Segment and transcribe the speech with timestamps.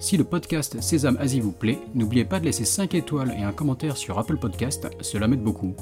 [0.00, 3.52] Si le podcast Sésame Asie vous plaît, n'oubliez pas de laisser 5 étoiles et un
[3.52, 5.76] commentaire sur Apple Podcast, cela m'aide beaucoup.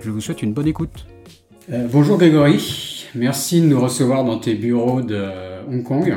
[0.00, 1.06] Je vous souhaite une bonne écoute.
[1.70, 5.28] Euh, bonjour Grégory, merci de nous recevoir dans tes bureaux de
[5.68, 6.16] Hong Kong.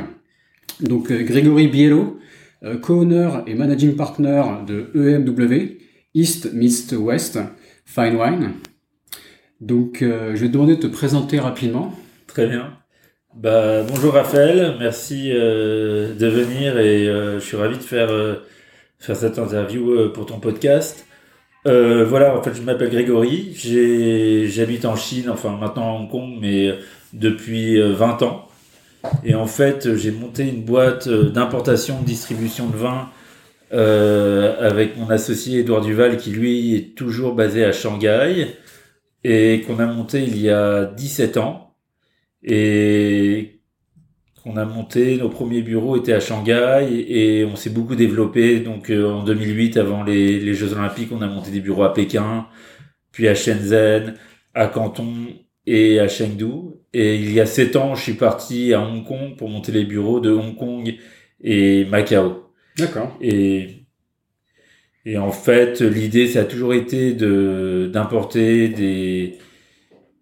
[0.80, 2.18] Donc euh, Grégory Biello,
[2.62, 5.76] euh, co-owner et managing partner de EMW,
[6.14, 7.38] East Meets West,
[7.84, 8.52] Fine Wine.
[9.60, 11.92] Donc je vais te demander de te présenter rapidement.
[12.26, 12.78] Très bien.
[13.36, 18.36] Bah, bonjour Raphaël, merci euh, de venir et euh, je suis ravi de faire, euh,
[19.00, 21.04] faire cette interview pour ton podcast.
[21.64, 23.52] voilà, en fait, je m'appelle Grégory,
[24.48, 26.78] j'habite en Chine, enfin maintenant à Hong Kong, mais
[27.12, 28.46] depuis 20 ans.
[29.24, 33.10] Et en fait, j'ai monté une boîte d'importation, de distribution de vin
[34.60, 38.54] avec mon associé Edouard Duval qui lui est toujours basé à Shanghai
[39.24, 41.63] et qu'on a monté il y a 17 ans
[42.44, 43.60] et
[44.42, 48.60] qu'on a monté, nos premiers bureaux étaient à Shanghai et on s'est beaucoup développé.
[48.60, 51.94] Donc euh, en 2008, avant les, les, Jeux Olympiques, on a monté des bureaux à
[51.94, 52.46] Pékin,
[53.10, 54.14] puis à Shenzhen,
[54.52, 55.28] à Canton
[55.66, 56.74] et à Chengdu.
[56.92, 59.84] Et il y a sept ans, je suis parti à Hong Kong pour monter les
[59.84, 60.94] bureaux de Hong Kong
[61.42, 62.50] et Macao.
[62.76, 63.16] D'accord.
[63.20, 63.84] Et
[65.06, 69.38] et en fait, l'idée, ça a toujours été de d'importer des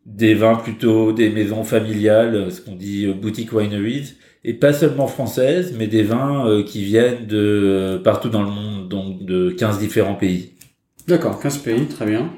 [0.06, 5.06] des vins plutôt des maisons familiales, ce qu'on dit euh, boutique wineries, et pas seulement
[5.06, 9.50] françaises, mais des vins euh, qui viennent de euh, partout dans le monde, donc de
[9.50, 10.52] 15 différents pays.
[11.06, 12.30] D'accord, 15 pays, très bien.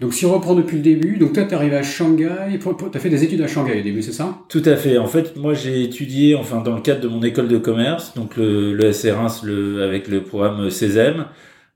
[0.00, 2.98] Donc si on reprend depuis le début, donc toi tu arrivé à Shanghai, tu as
[2.98, 4.40] fait des études à Shanghai au début, c'est ça?
[4.48, 4.98] Tout à fait.
[4.98, 8.36] En fait, moi j'ai étudié, enfin dans le cadre de mon école de commerce, donc
[8.36, 11.26] le, le SR le, avec le programme CESEM,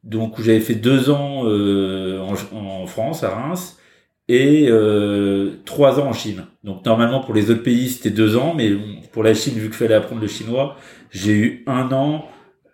[0.03, 3.79] donc où j'avais fait deux ans en, en France, à Reims,
[4.29, 6.45] et euh, trois ans en Chine.
[6.65, 8.71] Donc normalement pour les autres pays c'était deux ans, mais
[9.13, 10.77] pour la Chine vu qu'il fallait apprendre le chinois,
[11.11, 12.27] j'ai eu un an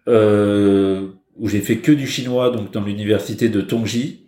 [0.09, 4.21] euh, où j'ai fait que du chinois, donc dans l'université de Tongji.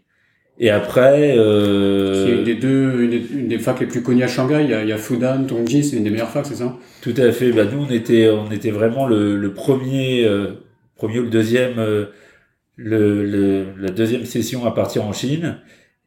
[0.59, 2.25] Et après, euh...
[2.25, 3.03] c'est une des deux,
[3.35, 4.63] une des, facs les plus connues à Shanghai.
[4.65, 6.79] Il y a, il y a Fudan, Tongji, c'est une des meilleures facs, c'est ça?
[7.03, 7.53] Tout à fait.
[7.53, 10.53] Bah nous on était, on était vraiment le, le premier, euh,
[10.97, 12.07] premier ou le deuxième, euh,
[12.77, 15.59] le, le, la deuxième session à partir en Chine.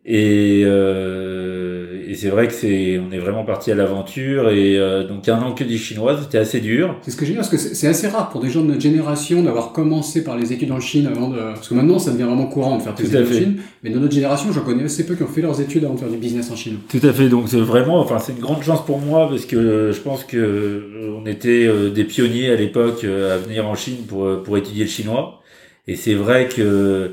[0.06, 5.06] Et, euh, et c'est vrai que c'est, on est vraiment parti à l'aventure et euh,
[5.06, 6.96] donc un an que du chinois, c'était assez dur.
[7.02, 8.82] C'est ce que j'ai dit parce que c'est assez rare pour des gens de notre
[8.82, 12.24] génération d'avoir commencé par les études en Chine avant de, parce que maintenant ça devient
[12.24, 15.06] vraiment courant de faire des études en Chine, mais de notre génération, j'en connais assez
[15.06, 16.78] peu qui ont fait leurs études avant de faire du business en Chine.
[16.90, 19.92] Tout à fait, donc c'est vraiment, enfin c'est une grande chance pour moi parce que
[19.92, 24.06] je pense que euh, on était euh, des pionniers à l'époque à venir en Chine
[24.08, 25.42] pour pour étudier le chinois
[25.88, 27.12] et c'est vrai que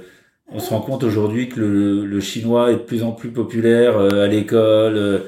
[0.48, 3.98] on se rend compte aujourd'hui que le, le, chinois est de plus en plus populaire
[3.98, 4.96] euh, à l'école.
[4.96, 5.18] Euh,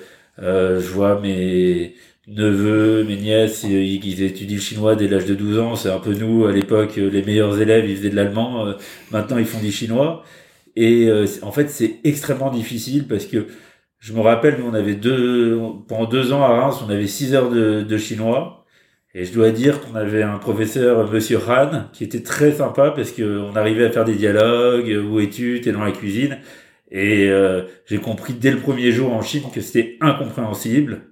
[0.40, 1.94] euh, je vois mes
[2.28, 5.76] neveux, mes nièces, ils, étudient le chinois dès l'âge de 12 ans.
[5.76, 8.74] C'est un peu nous, à l'époque, les meilleurs élèves, ils faisaient de l'allemand.
[9.10, 10.22] maintenant, ils font du chinois.
[10.76, 11.10] Et
[11.42, 13.46] en fait, c'est extrêmement difficile parce que
[13.98, 15.58] je me rappelle, nous, on avait deux,
[15.88, 18.66] pendant deux ans à Reims, on avait six heures de, de chinois.
[19.14, 23.12] Et je dois dire qu'on avait un professeur, Monsieur Han, qui était très sympa parce
[23.12, 26.38] qu'on arrivait à faire des dialogues, où es-tu, t'es dans la cuisine.
[26.90, 31.02] Et euh, j'ai compris dès le premier jour en Chine que c'était incompréhensible.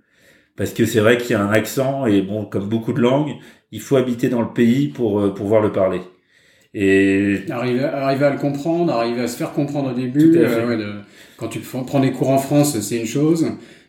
[0.57, 3.34] Parce que c'est vrai qu'il y a un accent, et bon, comme beaucoup de langues,
[3.73, 6.01] il faut habiter dans le pays pour euh, pouvoir le parler.
[6.73, 10.37] Et arriver, arriver à le comprendre, arriver à se faire comprendre au début.
[10.37, 11.01] Euh,
[11.37, 13.47] quand tu prends des cours en France, c'est une chose.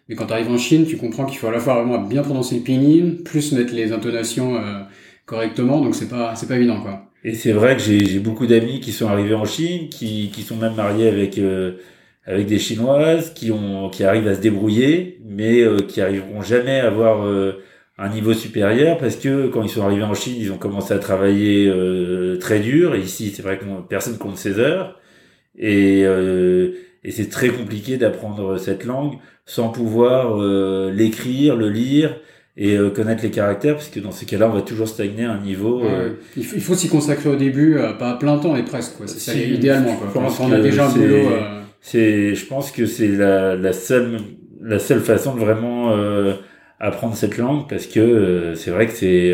[0.09, 2.21] Mais quand tu arrives en Chine, tu comprends qu'il faut à la fois vraiment bien
[2.21, 4.81] prononcer le pinyin, plus mettre les intonations euh,
[5.25, 7.11] correctement, donc c'est pas c'est pas évident quoi.
[7.23, 10.55] Et c'est vrai que j'ai beaucoup d'amis qui sont arrivés en Chine, qui, qui sont
[10.55, 11.73] même mariés avec euh,
[12.25, 16.79] avec des chinoises, qui ont qui arrivent à se débrouiller, mais euh, qui arriveront jamais
[16.79, 17.27] à avoir
[17.99, 20.99] un niveau supérieur parce que quand ils sont arrivés en Chine, ils ont commencé à
[20.99, 21.71] travailler
[22.39, 22.95] très dur.
[22.95, 24.99] Et ici, c'est vrai que personne compte ses heures.
[25.57, 26.05] Et,
[27.07, 29.13] et c'est très compliqué d'apprendre cette langue
[29.45, 32.17] sans pouvoir euh, l'écrire, le lire
[32.57, 35.31] et euh, connaître les caractères, parce que dans ces cas-là, on va toujours stagner à
[35.31, 35.85] un niveau.
[35.85, 38.97] Euh, il faut, s'y consacrer au début, pas à plein temps, mais presque.
[38.97, 39.07] Quoi.
[39.07, 39.95] C'est idéalement.
[39.95, 40.21] Quoi.
[40.41, 41.29] on a déjà un boulot.
[41.79, 44.17] C'est, je pense que c'est la, la seule,
[44.61, 45.95] la seule façon de vraiment
[46.79, 49.33] apprendre cette langue, parce que c'est vrai que c'est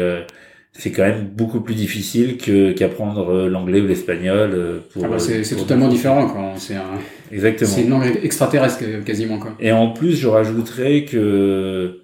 [0.74, 5.06] c'est quand même beaucoup plus difficile que qu'apprendre l'anglais ou l'espagnol pour.
[5.06, 6.54] Ah bah c'est totalement différent quoi.
[6.58, 7.00] C'est un.
[7.32, 7.70] Exactement.
[7.70, 9.56] C'est une langue extraterrestre quasiment quoi.
[9.60, 12.00] Et en plus, je rajouterais que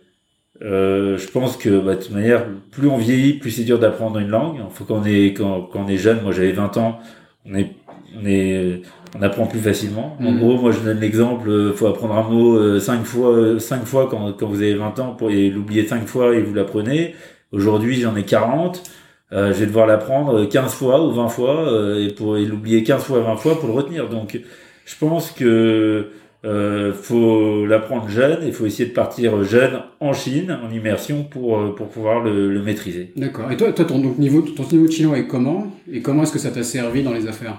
[0.62, 4.19] euh, je pense que bah, de toute manière, plus on vieillit, plus c'est dur d'apprendre
[4.19, 4.57] une langue.
[4.71, 6.21] Faut qu'on est quand, quand on est jeune.
[6.21, 7.00] Moi, j'avais 20 ans.
[7.45, 7.71] On est
[8.19, 8.81] on est
[9.18, 10.18] on apprend plus facilement.
[10.19, 10.39] En mm.
[10.39, 11.50] gros, moi, je donne l'exemple.
[11.50, 14.75] Euh, faut apprendre un mot euh, cinq fois, euh, cinq fois quand quand vous avez
[14.75, 17.16] 20 ans pour l'oublier cinq fois et vous l'apprenez.
[17.51, 18.84] Aujourd'hui, j'en ai 40.
[19.31, 23.19] Euh, je vais devoir l'apprendre 15 fois ou 20 fois et pour l'oublier 15 fois,
[23.22, 24.10] 20 fois pour le retenir.
[24.10, 24.40] Donc,
[24.86, 26.10] je pense que
[26.46, 31.60] euh, faut l'apprendre jeune, il faut essayer de partir jeune en Chine, en immersion, pour,
[31.60, 33.12] euh, pour pouvoir le, le maîtriser.
[33.18, 33.52] D'accord.
[33.52, 35.68] Et toi, toi ton, niveau, ton niveau de chinois est comment?
[35.92, 37.57] Et comment est-ce que ça t'a servi dans les affaires?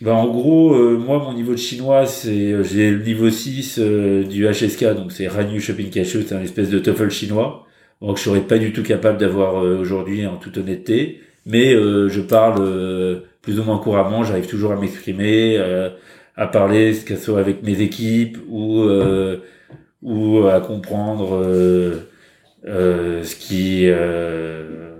[0.00, 3.78] Ben, en gros, euh, moi, mon niveau de chinois, c'est euh, j'ai le niveau 6
[3.78, 7.65] du HSK, donc c'est Ranyu Shopping Cashew, c'est un espèce de TOEFL chinois.
[8.00, 11.20] Donc je serais pas du tout capable d'avoir aujourd'hui, en toute honnêteté.
[11.46, 15.58] Mais je parle plus ou moins couramment, j'arrive toujours à m'exprimer
[16.36, 19.38] à parler, ce que soit avec mes équipes ou euh,
[20.02, 22.08] ou à comprendre euh,
[22.66, 24.95] euh, ce qui euh,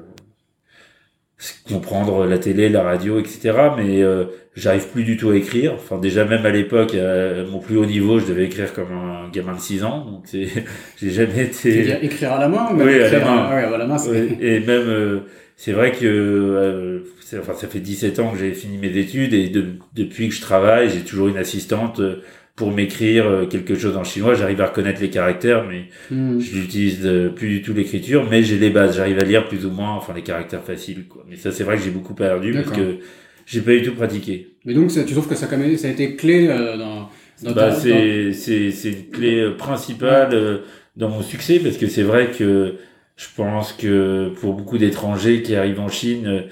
[1.69, 3.53] comprendre la télé, la radio, etc.
[3.77, 4.25] Mais euh,
[4.55, 5.75] j'arrive plus du tout à écrire.
[5.75, 9.29] Enfin déjà même à l'époque, à mon plus haut niveau, je devais écrire comme un
[9.31, 10.05] gamin de 6 ans.
[10.05, 10.25] Donc
[10.97, 12.05] j'ai jamais été.
[12.05, 13.49] Écrire à la main ou oui, à la main.
[13.50, 13.97] Ah, à la main.
[14.41, 15.21] et même euh,
[15.56, 17.00] c'est vrai que euh,
[17.39, 19.50] enfin, ça fait 17 ans que j'ai fini mes études et
[19.94, 22.23] depuis que je travaille, j'ai toujours une assistante euh,
[22.56, 24.35] pour m'écrire euh, quelque chose en chinois.
[24.35, 26.41] J'arrive à reconnaître les caractères, mais hmm.
[26.41, 28.26] je n'utilise plus du tout l'écriture.
[28.29, 31.06] Mais j'ai les bases, j'arrive à lire plus ou moins, enfin les caractères faciles.
[31.06, 31.25] Quoi.
[31.29, 32.97] Mais ça, c'est vrai que j'ai beaucoup perdu parce que
[33.44, 34.49] j'ai pas du tout pratiqué.
[34.64, 37.08] Mais donc, ça, tu trouves que ça, quand même, ça a été clé dans,
[37.43, 40.62] dans bah, c'est c'est c'est une clé principale
[40.97, 42.76] dans mon succès parce que c'est vrai que
[43.17, 46.44] je pense que pour beaucoup d'étrangers qui arrivent en Chine,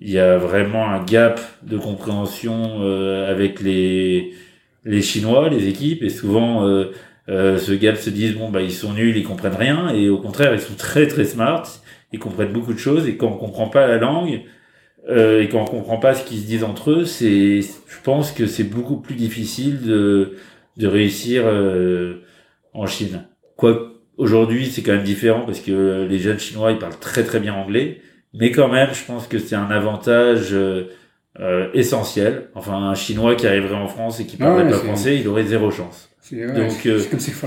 [0.00, 4.32] il y a vraiment un gap de compréhension euh, avec les
[4.84, 6.92] les Chinois, les équipes, et souvent euh,
[7.28, 10.18] euh, ce gap se disent bon bah ils sont nuls, ils comprennent rien, et au
[10.18, 11.64] contraire ils sont très très smart,
[12.12, 14.42] ils comprennent beaucoup de choses, et quand on comprend pas la langue
[15.08, 18.46] et quand on comprend pas ce qu'ils se disent entre eux, c'est je pense que
[18.46, 20.36] c'est beaucoup plus difficile de
[20.76, 21.44] de réussir
[22.74, 23.24] en Chine.
[23.56, 27.40] Quoi Aujourd'hui, c'est quand même différent parce que les jeunes chinois, ils parlent très très
[27.40, 28.02] bien anglais.
[28.34, 30.54] Mais quand même, je pense que c'est un avantage
[31.40, 32.48] euh, essentiel.
[32.54, 35.70] Enfin, un chinois qui arriverait en France et qui parlerait pas français, il aurait zéro
[35.70, 36.10] chance.
[36.32, 37.00] Donc, euh,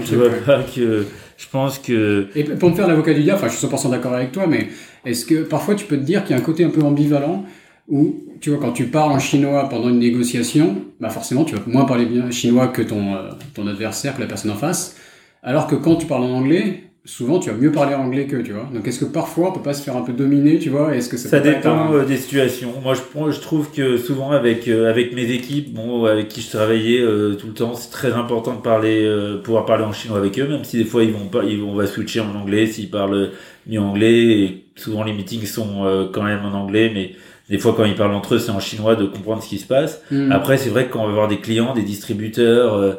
[0.04, 1.06] je vois pas que,
[1.38, 2.28] je pense que...
[2.36, 4.68] Et pour me faire l'avocat du diable, enfin, je suis 100% d'accord avec toi, mais
[5.06, 7.46] est-ce que parfois tu peux te dire qu'il y a un côté un peu ambivalent
[7.88, 11.62] où, tu vois, quand tu parles en chinois pendant une négociation, bah forcément, tu vas
[11.66, 14.98] moins parler bien chinois que ton, euh, ton adversaire, que la personne en face.
[15.44, 18.54] Alors que quand tu parles en anglais, souvent tu vas mieux parler anglais que tu
[18.54, 18.70] vois.
[18.74, 21.10] Donc est-ce que parfois on peut pas se faire un peu dominer, tu vois Est-ce
[21.10, 22.74] que ça, dépend euh, des situations.
[22.82, 26.50] Moi je je trouve que souvent avec euh, avec mes équipes, bon avec qui je
[26.50, 29.10] travaillais euh, tout le temps, c'est très important de parler
[29.44, 31.72] pouvoir parler en chinois avec eux même si des fois ils vont pas ils vont
[31.74, 33.32] on va switcher en anglais s'ils parlent
[33.68, 37.14] mieux anglais et souvent les meetings sont quand même en anglais mais
[37.50, 39.68] des fois quand ils parlent entre eux c'est en chinois de comprendre ce qui se
[39.68, 40.02] passe.
[40.12, 40.32] Hmm.
[40.32, 42.98] Après c'est vrai que quand on va voir des clients, des distributeurs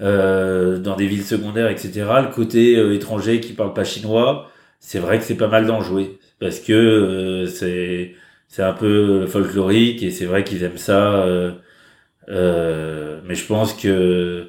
[0.00, 1.90] euh, dans des villes secondaires, etc.
[2.22, 5.80] Le côté euh, étranger qui parle pas chinois, c'est vrai que c'est pas mal d'en
[5.80, 8.14] jouer parce que euh, c'est
[8.48, 11.26] c'est un peu folklorique et c'est vrai qu'ils aiment ça.
[12.28, 14.48] mais je pense que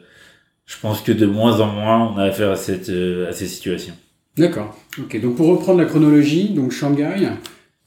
[0.66, 3.96] je pense que de moins en moins on a affaire à cette à ces situations.
[4.38, 4.78] D'accord.
[5.00, 5.20] Ok.
[5.22, 7.30] Donc pour reprendre la chronologie, donc Shanghai,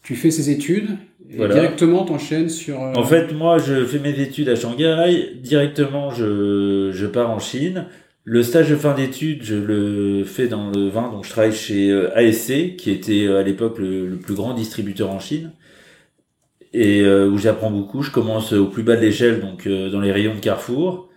[0.03, 0.97] tu fais ces études
[1.31, 2.83] directement, t'enchaînes sur.
[2.83, 5.33] Euh, en fait, moi, je fais mes études à Shanghai.
[5.37, 7.87] Directement, je, je pars en Chine.
[8.25, 11.11] Le stage de fin d'études, je le fais dans le vin.
[11.11, 15.11] Donc, je travaille chez euh, ASC, qui était euh, à l'époque le, plus grand distributeur
[15.11, 15.53] en Chine.
[16.73, 18.01] Et où j'apprends beaucoup.
[18.03, 21.09] Je commence au plus bas de l'échelle, donc dans les rayons de Carrefour.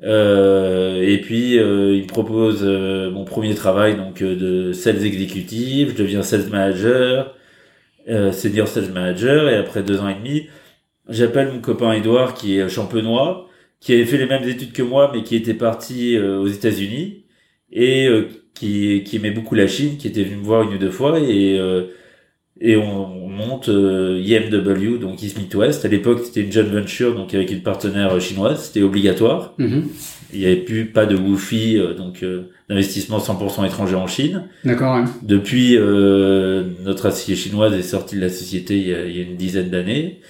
[0.00, 5.88] et puis, il me propose mon premier travail donc de sales exécutif.
[5.88, 7.34] Je deviens sales manager
[8.08, 10.48] euh, senior sales manager et après deux ans et demi,
[11.08, 13.48] j'appelle mon copain Edouard qui est champenois,
[13.80, 17.24] qui avait fait les mêmes études que moi mais qui était parti euh, aux États-Unis
[17.70, 20.78] et euh, qui, qui aimait beaucoup la Chine, qui était venu me voir une ou
[20.78, 21.86] deux fois et euh,
[22.60, 25.84] et on, monte IMW donc East Midwest.
[25.84, 29.54] À l'époque c'était une joint venture donc avec une partenaire chinoise, c'était obligatoire.
[29.58, 29.82] Mm-hmm.
[30.32, 32.24] Il n'y avait plus pas de Wi-Fi donc
[32.68, 34.44] d'investissement 100% étranger en Chine.
[34.64, 35.04] D'accord.
[35.22, 39.20] Depuis, euh, notre associé chinoise est sortie de la société il y a, il y
[39.20, 40.20] a une dizaine d'années.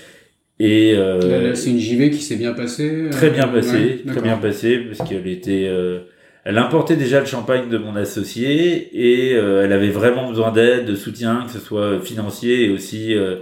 [0.59, 3.09] Et euh, c'est une JV qui s'est bien passée.
[3.11, 6.01] Très bien passée, très bien passée, parce qu'elle était, euh,
[6.45, 10.85] elle importait déjà le champagne de mon associé et euh, elle avait vraiment besoin d'aide,
[10.85, 13.37] de soutien, que ce soit financier et aussi euh,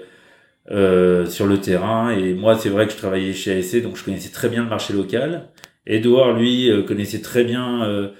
[0.71, 2.11] euh, sur le terrain.
[2.11, 4.69] Et moi, c'est vrai que je travaillais chez ASC, donc je connaissais très bien le
[4.69, 5.47] marché local.
[5.95, 8.11] Edouard, lui, connaissait très bien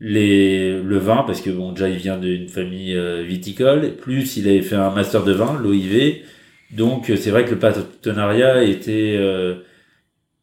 [0.00, 3.94] les, le vin, parce que bon, déjà, il vient d'une famille viticole.
[3.96, 6.22] Plus, il avait fait un master de vin, l'OIV.
[6.72, 9.18] Donc, c'est vrai que le partenariat était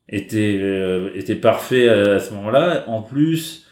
[0.07, 2.86] était était parfait à, à ce moment-là.
[2.88, 3.65] En plus,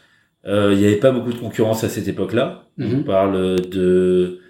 [0.46, 2.64] euh, il n'y avait pas beaucoup de concurrence à cette époque-là.
[2.78, 3.00] Mhm.
[3.00, 4.40] On parle de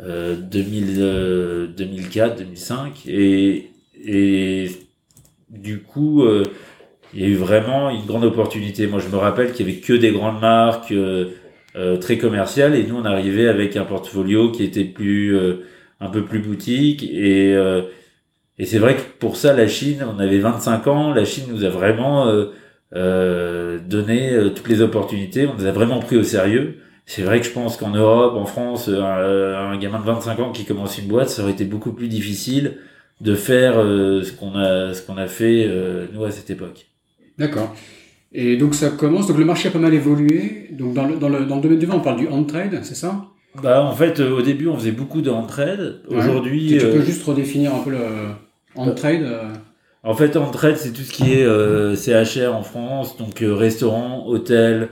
[0.00, 3.04] euh, 2000, 2004, 2005.
[3.06, 3.70] Et,
[4.04, 4.70] et
[5.48, 6.42] du coup, euh,
[7.14, 8.86] il y a eu vraiment une grande opportunité.
[8.86, 11.30] Moi, je me rappelle qu'il y avait que des grandes marques euh,
[11.76, 12.74] euh, très commerciales.
[12.74, 15.38] Et nous, on arrivait avec un portfolio qui était plus
[16.00, 17.02] un peu plus boutique.
[17.04, 17.56] Et,
[18.58, 21.12] et c'est vrai que pour ça, la Chine, on avait 25 ans.
[21.12, 22.26] La Chine nous a vraiment
[22.94, 25.46] euh, euh, toutes les opportunités.
[25.46, 26.78] On les a vraiment pris au sérieux.
[27.04, 30.52] C'est vrai que je pense qu'en Europe, en France, euh, un, gamin de 25 ans
[30.52, 32.78] qui commence une boîte, ça aurait été beaucoup plus difficile
[33.20, 35.70] de faire ce qu'on a ce qu'on a fait
[36.12, 36.86] nous à cette époque.
[37.38, 37.74] D'accord.
[38.32, 39.26] Et donc ça commence.
[39.28, 40.68] Donc le marché a pas mal évolué.
[40.72, 42.80] Donc dans le dans le, dans le domaine du vin, on parle du hand trade,
[42.82, 43.24] c'est ça?
[43.62, 46.02] Bah en fait, au début, on faisait beaucoup de hand trade.
[46.08, 47.98] Aujourd'hui, tu, peux juste redéfinir un peu le
[48.74, 49.26] hand trade.
[50.02, 53.54] En fait, en trade, c'est tout ce qui est euh, CHR en France, donc euh,
[53.54, 54.90] restaurant, hôtel,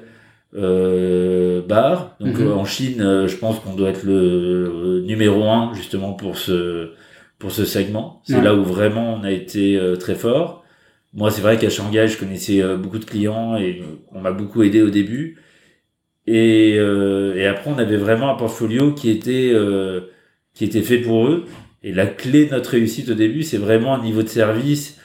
[0.57, 2.17] euh, bar.
[2.21, 2.47] Donc Mhm.
[2.49, 6.91] euh, en Chine, euh, je pense qu'on doit être le numéro un justement pour ce
[7.39, 8.23] pour ce segment.
[8.25, 8.43] C'est Ouais.
[8.43, 10.64] là où vraiment on a été euh, très fort.
[11.15, 14.63] Moi, c'est vrai qu'à Shanghai, je connaissais euh, beaucoup de clients et on m'a beaucoup
[14.63, 15.39] aidé au début.
[16.27, 20.01] Et, euh, et après, on avait vraiment un portfolio qui était euh,
[20.55, 21.45] qui était fait pour eux.
[21.83, 24.99] Et la clé de notre réussite au début, c'est vraiment un niveau de service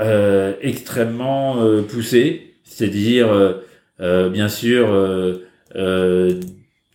[0.00, 3.28] euh, extrêmement euh, poussé, c'est-à-dire
[4.00, 4.88] euh, bien sûr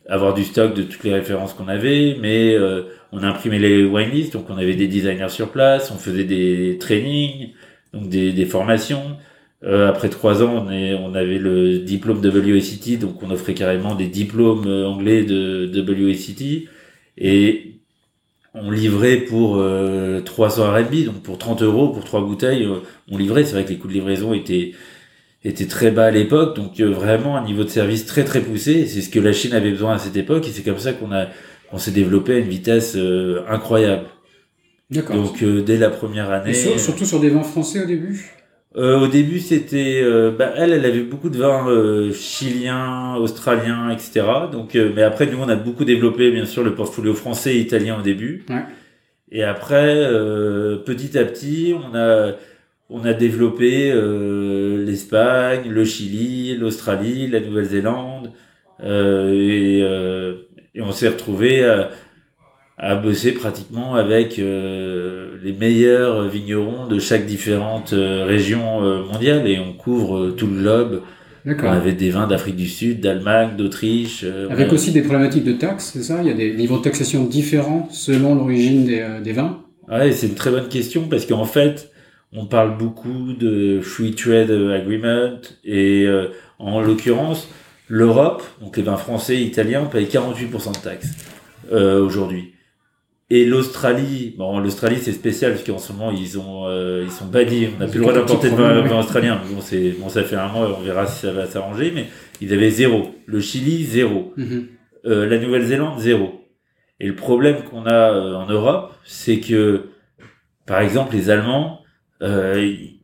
[0.10, 2.58] avoir du stock de toutes les références qu'on avait, mais
[3.12, 6.78] on imprimait les wine lists, donc on avait des designers sur place, on faisait des
[6.80, 7.52] trainings,
[7.98, 9.18] donc des, des formations.
[9.64, 13.96] Euh, après trois ans, on, est, on avait le diplôme WSET, donc on offrait carrément
[13.96, 16.68] des diplômes euh, anglais de WSET.
[17.18, 17.78] Et
[18.54, 22.80] on livrait pour euh, 300 RMB, donc pour 30 euros pour trois bouteilles, euh,
[23.12, 23.44] on livrait.
[23.44, 24.74] C'est vrai que les coûts de livraison étaient
[25.44, 28.86] étaient très bas à l'époque, donc euh, vraiment un niveau de service très très poussé.
[28.88, 31.12] C'est ce que la Chine avait besoin à cette époque, et c'est comme ça qu'on
[31.12, 31.28] a
[31.70, 34.06] qu'on s'est développé à une vitesse euh, incroyable.
[34.90, 35.16] D'accord.
[35.16, 36.52] Donc euh, dès la première année.
[36.52, 38.32] Et sur- surtout sur des vins français au début?
[38.76, 43.90] Euh, au début, c'était, euh, bah, elle, elle avait beaucoup de vins euh, chiliens, australiens,
[43.90, 44.24] etc.
[44.52, 47.60] Donc, euh, mais après, nous, on a beaucoup développé, bien sûr, le portfolio français et
[47.60, 48.46] italien au début.
[48.50, 48.64] Ouais.
[49.32, 52.34] Et après, euh, petit à petit, on a,
[52.90, 58.32] on a développé euh, l'Espagne, le Chili, l'Australie, la Nouvelle-Zélande,
[58.84, 60.36] euh, et, euh,
[60.76, 61.90] et on s'est retrouvé à,
[62.78, 69.48] à bosser pratiquement avec euh, les meilleurs vignerons de chaque différente euh, région euh, mondiale
[69.48, 71.02] et on couvre euh, tout le globe.
[71.46, 74.26] On avait des vins d'Afrique du Sud, d'Allemagne, d'Autriche.
[74.50, 76.18] Avec aussi des problématiques de taxes, c'est ça?
[76.22, 79.62] Il y a des niveaux de taxation différents selon l'origine des, des vins?
[79.88, 81.90] Ouais, c'est une très bonne question parce qu'en fait,
[82.34, 86.28] on parle beaucoup de free trade agreement et euh,
[86.60, 87.48] en l'occurrence,
[87.88, 91.12] l'Europe, donc les vins français et italiens, payent 48% de taxes
[91.72, 92.54] euh, aujourd'hui.
[93.30, 97.26] Et l'Australie, bon, l'Australie c'est spécial parce qu'en ce moment ils ont, euh, ils sont
[97.26, 99.42] bannis, on n'a plus le droit d'importer de vin, australien.
[99.52, 102.06] Bon, c'est, bon, ça fait un mois, on verra si ça va s'arranger, mais
[102.40, 103.16] ils avaient zéro.
[103.26, 104.34] Le Chili zéro.
[104.38, 104.68] Mhm.
[105.06, 106.42] Euh, la Nouvelle-Zélande, zéro.
[107.00, 109.90] Et le problème qu'on a euh, en Europe, c'est que,
[110.66, 111.82] par exemple, les Allemands,
[112.22, 112.98] euh, ils,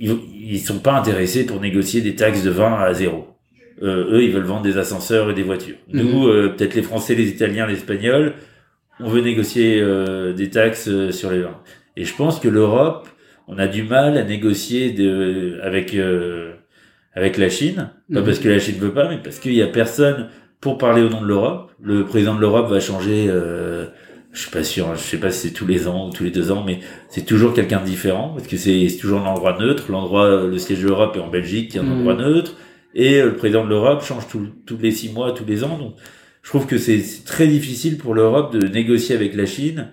[0.00, 3.26] ils, sont pas intéressés pour négocier des taxes de vin à zéro.
[3.82, 5.76] Euh, eux, ils veulent vendre des ascenseurs et des voitures.
[5.92, 8.34] Nous, euh, peut-être les Français, les Italiens, les Espagnols,
[9.02, 11.58] on veut négocier euh, des taxes euh, sur les vins.
[11.96, 13.08] Et je pense que l'Europe,
[13.48, 16.52] on a du mal à négocier de, avec euh,
[17.14, 18.24] avec la Chine, pas Mhm.
[18.24, 20.28] parce que la Chine veut pas, mais parce qu'il y a personne
[20.60, 21.72] pour parler au nom de l'Europe.
[21.82, 23.86] Le président de l'Europe va changer, euh,
[24.32, 26.30] je suis pas sûr, je sais pas si c'est tous les ans ou tous les
[26.30, 26.78] deux ans, mais
[27.08, 29.90] c'est toujours quelqu'un de différent parce que c'est toujours un endroit neutre.
[29.90, 31.92] L'endroit, le siège de l'Europe est en Belgique, qui est un Mhm.
[31.98, 32.54] endroit neutre,
[32.94, 35.76] et euh, le président de l'Europe change tous les six mois, tous les ans.
[35.78, 35.94] Donc,
[36.42, 39.88] je trouve que c'est très difficile pour l'Europe de négocier avec la Chine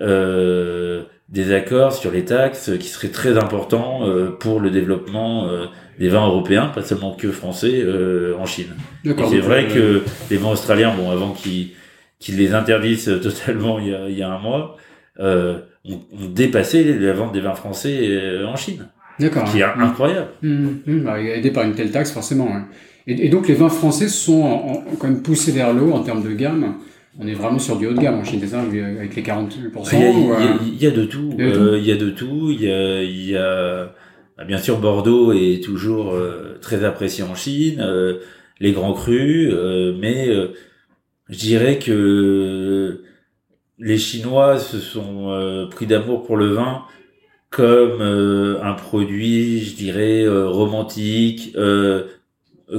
[0.00, 5.66] euh, des accords sur les taxes qui seraient très importants euh, pour le développement euh,
[5.98, 8.74] des vins européens, pas seulement que français, euh, en Chine.
[9.04, 11.70] C'est vrai euh, que les vins australiens, bon, avant qu'ils
[12.18, 14.76] qu'ils les interdisent totalement il y a, il y a un mois,
[15.18, 18.86] euh, ont, ont dépassé la vente des vins français euh, en Chine,
[19.18, 19.44] D'accord.
[19.50, 19.82] qui est Mhm.
[19.82, 20.28] incroyable.
[20.42, 20.78] Mhm.
[20.86, 21.04] Mhm.
[21.04, 22.46] Bah, aidé par une telle taxe, forcément.
[22.46, 22.62] ouais.
[23.06, 26.32] Et, donc les vins français sont quand même poussés vers le haut en termes de
[26.32, 26.76] gamme.
[27.18, 29.48] On est vraiment sur du haut de gamme en Chine, c'est ça, avec les 40%.
[29.92, 31.30] Il y, a, il y a de tout.
[31.38, 32.50] Il y a de tout.
[32.50, 33.94] Il y a, il y a
[34.36, 36.14] bah, bien sûr Bordeaux est toujours
[36.60, 37.82] très apprécié en Chine.
[38.60, 39.50] les grands crus,
[39.98, 40.28] mais
[41.28, 43.02] je dirais que
[43.78, 46.82] les Chinois se sont euh, pris d'amour pour le vin
[47.50, 51.56] comme euh, un produit, je dirais, euh, romantique,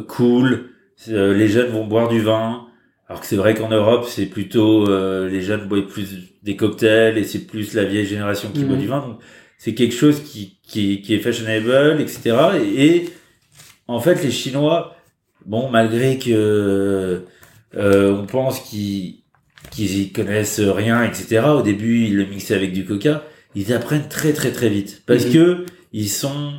[0.08, 0.70] cool.
[1.08, 2.65] les jeunes vont boire du vin.
[3.10, 4.86] Alors que c'est vrai qu'en Europe, c'est plutôt
[5.27, 8.79] les jeunes boivent plus des cocktails et c'est plus la vieille génération qui boit mmh.
[8.79, 9.00] du vin.
[9.00, 9.20] Donc
[9.58, 12.36] c'est quelque chose qui, qui, qui, est fashionable, etc.
[12.77, 13.06] Et,
[13.88, 14.96] en fait, les Chinois,
[15.46, 17.24] bon, malgré que
[17.74, 19.24] on pense qu'ils
[19.72, 21.41] qu'ils y connaissent rien, etc.
[21.56, 23.24] Au début, ils le mixaient avec du coca.
[23.56, 25.34] Ils apprennent très très très vite parce mhm.
[25.34, 26.53] que ils sont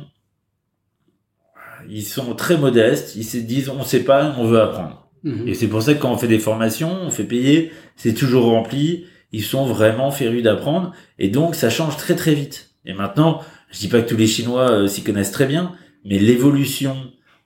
[1.89, 3.15] ils sont très modestes.
[3.15, 5.09] Ils se disent on sait pas, on veut apprendre.
[5.23, 5.47] Mhm.
[5.47, 8.45] Et c'est pour ça que quand on fait des formations, on fait payer, c'est toujours
[8.45, 9.05] rempli.
[9.31, 12.71] Ils sont vraiment férus d'apprendre et donc ça change très très vite.
[12.85, 13.41] Et maintenant,
[13.71, 15.73] je dis pas que tous les Chinois euh, s'y connaissent très bien,
[16.05, 16.95] mais l'évolution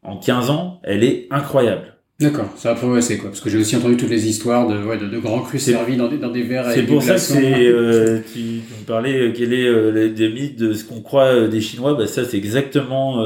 [0.03, 1.93] en 15 ans, elle est incroyable.
[2.19, 4.97] D'accord, ça a progressé quoi, parce que j'ai aussi entendu toutes les histoires de, ouais,
[4.97, 8.19] de, grands crus servis dans des, dans des verres C'est pour ça que c'est, euh,
[8.31, 11.59] tu, me parlais euh, quel est euh, les, mythes de ce qu'on croit euh, des
[11.59, 13.25] Chinois, bah ça c'est exactement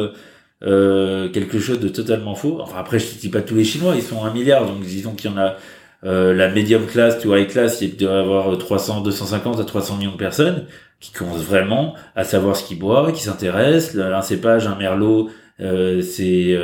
[0.63, 2.59] euh, quelque chose de totalement faux.
[2.61, 5.13] Enfin après je ne dis pas tous les Chinois, ils sont un milliard, donc disons
[5.13, 5.55] qu'il y en a
[6.03, 10.11] la medium class to high class, il doit y avoir 300, 250 à 300 millions
[10.11, 10.65] de personnes
[10.99, 13.97] qui commencent vraiment à savoir ce qu'ils boivent, qui s'intéressent.
[13.97, 16.55] Un cépage, un merlot, c'est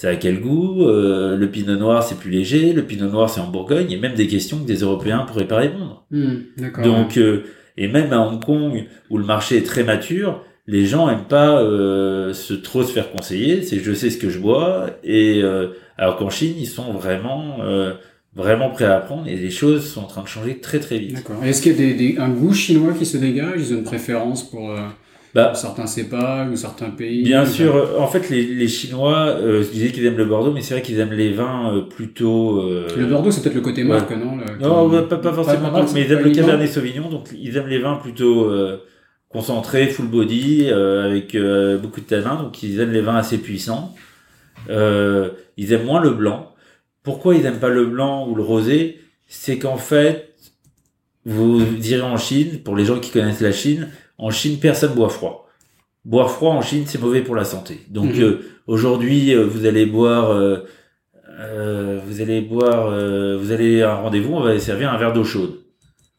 [0.00, 2.72] c'est à quel goût euh, Le pinot noir, c'est plus léger.
[2.72, 3.84] Le pinot noir, c'est en Bourgogne.
[3.90, 6.06] Il y a même des questions que des Européens pourraient pas répondre.
[6.10, 6.36] Hmm,
[6.82, 7.42] Donc, euh,
[7.76, 11.60] et même à Hong Kong, où le marché est très mature, les gens aiment pas
[11.60, 13.62] euh, se trop se faire conseiller.
[13.62, 14.86] C'est je sais ce que je bois.
[15.04, 15.42] Et
[15.98, 17.58] alors qu'en Chine, ils sont vraiment
[18.36, 21.14] vraiment prêts à apprendre et les choses sont en train de changer très très vite.
[21.14, 21.42] D'accord.
[21.44, 23.54] Est-ce qu'il y a des, des, un goût chinois qui se dégage?
[23.56, 24.72] Ils ont une préférence pour
[25.34, 27.22] bah, certains cépages ou certains pays?
[27.22, 27.94] Bien sûr.
[27.98, 30.82] En fait, les, les Chinois, euh, je disais qu'ils aiment le Bordeaux, mais c'est vrai
[30.82, 32.60] qu'ils aiment les vins euh, plutôt.
[32.60, 32.88] Euh...
[32.96, 34.38] Le Bordeaux, c'est peut-être le côté marque, non?
[34.60, 37.96] Non, pas, pas, forcément, mais ils aiment le Cabernet Sauvignon, donc ils aiment les vins
[37.96, 38.50] plutôt
[39.30, 41.36] euh, concentrés, full body, euh, avec
[41.82, 43.94] beaucoup de tanin, donc ils aiment les vins assez puissants.
[44.68, 46.54] ils aiment moins le blanc.
[47.02, 49.00] Pourquoi ils n'aiment pas le blanc ou le rosé?
[49.26, 50.34] C'est qu'en fait,
[51.24, 53.88] vous direz en Chine, pour les gens qui connaissent la Chine,
[54.18, 55.48] en Chine, personne boit froid.
[56.04, 57.80] Boire froid en Chine, c'est mauvais pour la santé.
[57.88, 58.22] Donc mhm.
[58.22, 62.90] euh, aujourd'hui, euh, vous allez boire, euh, vous allez boire,
[63.38, 65.60] vous allez à un rendez-vous, on va servir un verre d'eau chaude.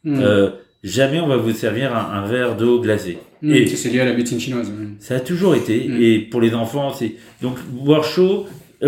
[0.04, 0.52] Mhm.
[0.84, 3.17] Jamais on va vous servir un, verre d'eau glacée.
[3.41, 3.56] Mhm.
[3.56, 4.72] Et c'est lié à la médecine chinoise.
[5.00, 5.89] Ça a toujours été.
[6.00, 8.46] Et pour les enfants, c'est donc boire chaud,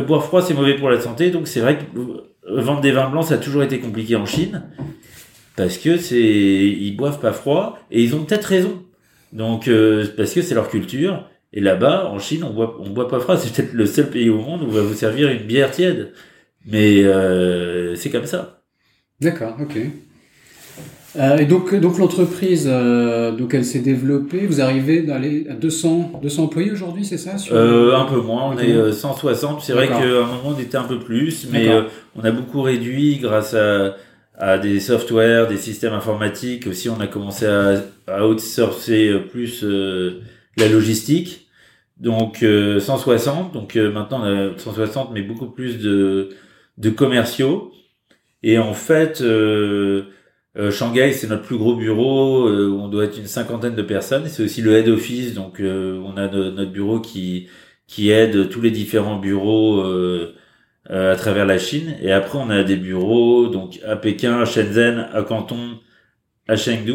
[0.08, 1.30] boire froid, c'est mauvais pour la santé.
[1.30, 4.64] Donc c'est vrai que vendre des vins blancs, ça a toujours été compliqué en Chine
[5.56, 8.84] parce que c'est ils boivent pas froid et ils ont peut-être raison
[9.34, 11.28] donc, euh, parce que c'est leur culture.
[11.52, 13.36] Et là-bas, en Chine, on boit, on boit pas froid.
[13.42, 16.14] C'est peut-être le seul pays au monde où on va vous servir une bière tiède.
[16.66, 18.64] Mais euh, c'est comme ça.
[19.20, 19.78] D'accord, ok.
[21.16, 24.48] Euh, et donc, donc l'entreprise, euh, donc elle s'est développée.
[24.48, 28.56] Vous arrivez d'aller à 200, 200 employés aujourd'hui, c'est ça euh, Un peu moins.
[28.56, 29.62] On est 160.
[29.62, 31.70] C'est vrai qu'à un moment on était un peu plus, mais
[32.16, 33.96] on a beaucoup réduit grâce à
[34.38, 36.68] à des softwares, des systèmes informatiques.
[36.68, 40.22] Aussi, on a commencé à, à outsourcer plus euh,
[40.58, 41.48] la logistique.
[41.98, 43.50] Donc 160.
[43.50, 46.30] Euh, donc euh, maintenant on a 160, mais beaucoup plus de,
[46.78, 47.72] de commerciaux.
[48.42, 49.24] Et en fait,
[50.72, 52.48] Shanghai, c'est notre plus gros bureau.
[52.50, 54.24] où on doit être une cinquantaine de personnes.
[54.28, 55.34] C'est aussi le head office.
[55.34, 57.48] Donc on a notre bureau qui
[57.88, 59.82] qui aide tous les différents bureaux
[60.90, 61.96] euh, à travers la Chine.
[62.02, 65.80] Et après, on a des bureaux donc à Pékin, à Shenzhen, à Canton,
[66.48, 66.92] à Chengdu.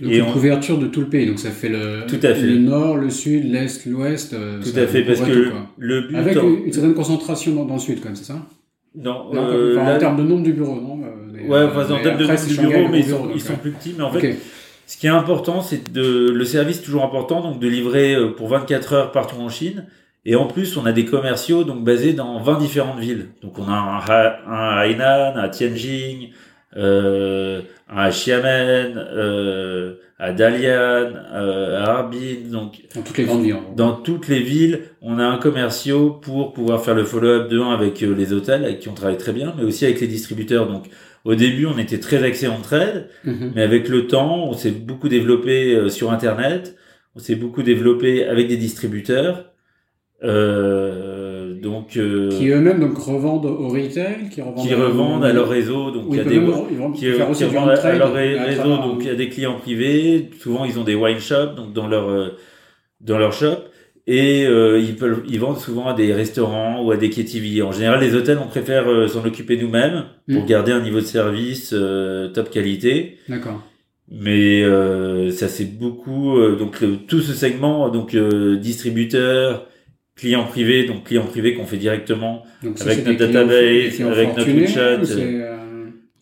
[0.00, 2.46] Donc et une couverture de tout le pays, donc ça fait le, tout à fait.
[2.46, 4.32] le nord, le sud, l'est, l'ouest.
[4.32, 6.14] Euh, tout à fait, parce que le but...
[6.14, 8.46] Avec une certaine concentration dans, dans le sud, quand même, c'est ça?
[8.94, 11.07] Non, euh, en termes de nombre de bureaux, non euh,
[11.48, 13.94] Ouais, enfin, en termes de nombre de bureaux, mais ils sont, ils sont plus petits.
[13.96, 14.36] Mais en fait,
[14.86, 18.48] ce qui est important, c'est de le service est toujours important, donc de livrer pour
[18.48, 19.86] 24 heures partout en Chine.
[20.24, 23.28] Et en plus, on a des commerciaux donc basés dans 20 différentes villes.
[23.42, 26.28] Donc on a un, un à Hainan, à Tianjin,
[26.76, 32.50] euh, un à Xiamen, euh, à Dalian, euh, à Harbin.
[32.50, 33.56] Donc dans toutes les grandes villes.
[33.76, 37.72] Dans toutes les villes, on a un commerciaux pour pouvoir faire le follow-up de un
[37.72, 40.66] avec euh, les hôtels avec qui on travaille très bien, mais aussi avec les distributeurs.
[40.66, 40.86] Donc
[41.24, 43.52] au début, on était très axé en trade, mhm.
[43.54, 46.76] mais avec le temps, on s'est beaucoup développé euh, sur Internet.
[47.14, 49.52] On s'est beaucoup développé avec des distributeurs.
[50.24, 55.48] Euh, donc euh, qui eux-mêmes donc revendent au retail, qui revendent, qui revendent à leur
[55.48, 56.40] réseau, donc il y a des
[56.94, 60.30] qui, revendent à leur réseau, donc il y a des clients privés.
[60.40, 62.32] Souvent ils ont des wine shops, donc dans leur
[63.00, 63.58] dans leur shop
[64.10, 67.60] et euh, ils peuvent ils vendent souvent à des restaurants ou à des KTV.
[67.60, 70.46] En général, les hôtels, on préfère euh, s'en occuper nous-mêmes pour mm.
[70.46, 73.18] garder un niveau de service euh, top qualité.
[73.28, 73.62] D'accord.
[74.10, 74.62] Mais
[75.32, 79.66] ça c'est beaucoup donc tout ce segment donc distributeur,
[80.16, 82.42] client privé, donc client privé qu'on fait directement
[82.80, 85.57] avec notre database, avec notre WeChat.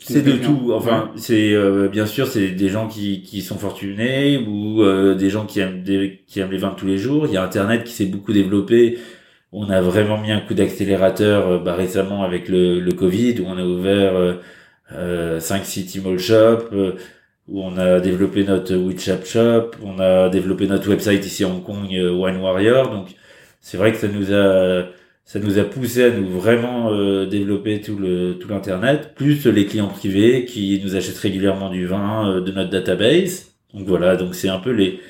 [0.08, 0.70] C'est de tout.
[0.72, 5.30] Enfin, c'est euh, bien sûr, c'est des gens qui, qui sont fortunés ou euh, des
[5.30, 7.26] gens qui aiment des, qui aiment les vins tous les jours.
[7.26, 8.98] Il y a Internet qui s'est beaucoup développé.
[9.52, 13.46] On a vraiment mis un coup d'accélérateur euh, bah, récemment avec le, le Covid où
[13.46, 14.38] on a ouvert
[14.92, 16.68] euh, 5 City Mall Shop,
[17.48, 21.64] où on a développé notre WeChat Shop, on a développé notre website ici à Hong
[21.64, 22.90] Kong, Wine Warrior.
[22.90, 23.08] Donc
[23.60, 24.86] c'est vrai que ça nous a
[25.26, 29.66] ça nous a poussé à nous vraiment euh, développer tout le tout l'internet, plus les
[29.66, 33.52] clients privés qui nous achètent régulièrement du vin euh, de notre database.
[33.74, 35.00] Donc voilà, donc c'est un peu les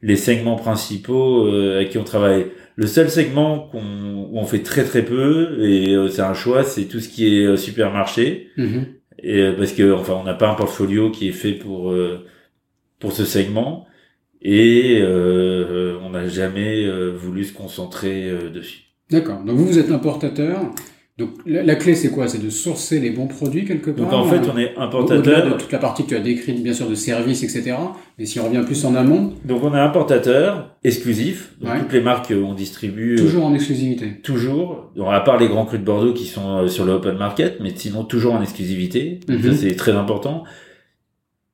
[0.00, 2.46] les segments principaux euh, avec qui on travaille.
[2.74, 3.82] Le seul segment qu'on
[4.30, 7.56] où on fait très très peu et c'est un choix, c'est tout ce qui est
[7.58, 8.48] supermarché.
[8.56, 8.84] Mm-hmm.
[9.22, 11.94] Et parce que enfin on n'a pas un portfolio qui est fait pour
[12.98, 13.86] pour ce segment
[14.40, 18.89] et on n'a jamais voulu se concentrer dessus.
[19.10, 19.40] D'accord.
[19.44, 20.60] Donc vous, vous êtes importateur.
[21.20, 22.28] Donc la, clé, c'est quoi?
[22.28, 24.06] C'est de sourcer les bons produits quelque part.
[24.06, 25.52] Donc en fait, on est importateur.
[25.52, 27.76] de toute la partie que tu as décrite, bien sûr, de services, etc.
[28.18, 29.34] Mais si on revient plus en amont.
[29.44, 31.52] Donc on est importateur exclusif.
[31.60, 33.16] Donc toutes les marques on distribue.
[33.16, 34.12] Euh, toujours en exclusivité.
[34.22, 34.90] Toujours.
[34.96, 37.58] Donc, à part les grands crus de Bordeaux qui sont euh, sur le open market,
[37.60, 39.20] mais sinon toujours en exclusivité.
[39.26, 39.52] Ça mhm.
[39.52, 40.44] c'est très important.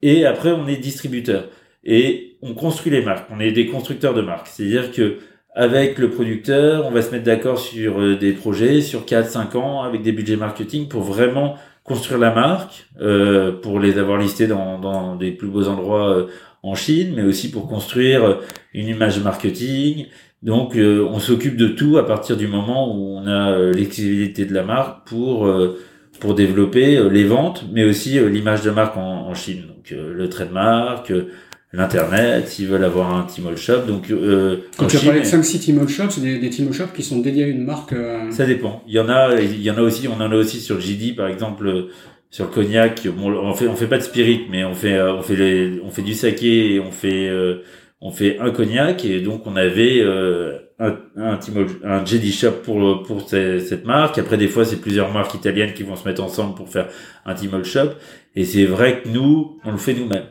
[0.00, 1.48] Et après, on est distributeur.
[1.82, 3.28] Et on construit les marques.
[3.34, 4.46] On est des constructeurs de marques.
[4.46, 5.18] C'est-à-dire que
[5.56, 9.82] avec le producteur, on va se mettre d'accord sur euh, des projets sur 4-5 ans
[9.82, 14.78] avec des budgets marketing pour vraiment construire la marque, euh, pour les avoir listés dans,
[14.78, 16.26] dans des plus beaux endroits euh,
[16.62, 18.40] en Chine, mais aussi pour construire
[18.74, 20.06] une image marketing.
[20.42, 24.64] Donc on s'occupe de tout à partir du moment où on a l'exclusivité de la
[24.64, 25.48] marque pour
[26.20, 29.62] pour développer les ventes, mais aussi l'image de marque en, en Chine.
[29.68, 31.12] Donc le trait de marque,
[31.76, 33.82] l'internet, s'ils veulent avoir un Tmall shop.
[33.86, 36.72] Donc euh, quand tu as parlé de 5 6 Tmall shops, c'est des, des Tmall
[36.72, 37.92] shops qui sont dédiés à une marque.
[37.92, 38.30] Euh...
[38.30, 38.82] Ça dépend.
[38.88, 40.08] Il y en a, il y en a aussi.
[40.08, 41.88] On en a aussi sur JD par exemple,
[42.30, 43.06] sur le cognac.
[43.08, 45.90] Bon, on fait on fait pas de spirit, mais on fait on fait les, on
[45.90, 47.62] fait du saké et on fait euh,
[48.00, 52.52] on fait un cognac et donc on avait euh, un un, Tmall, un JD shop
[52.64, 54.18] pour pour cette marque.
[54.18, 56.88] Après des fois c'est plusieurs marques italiennes qui vont se mettre ensemble pour faire
[57.26, 57.90] un Tmall shop.
[58.34, 60.26] Et c'est vrai que nous on le fait nous-mêmes.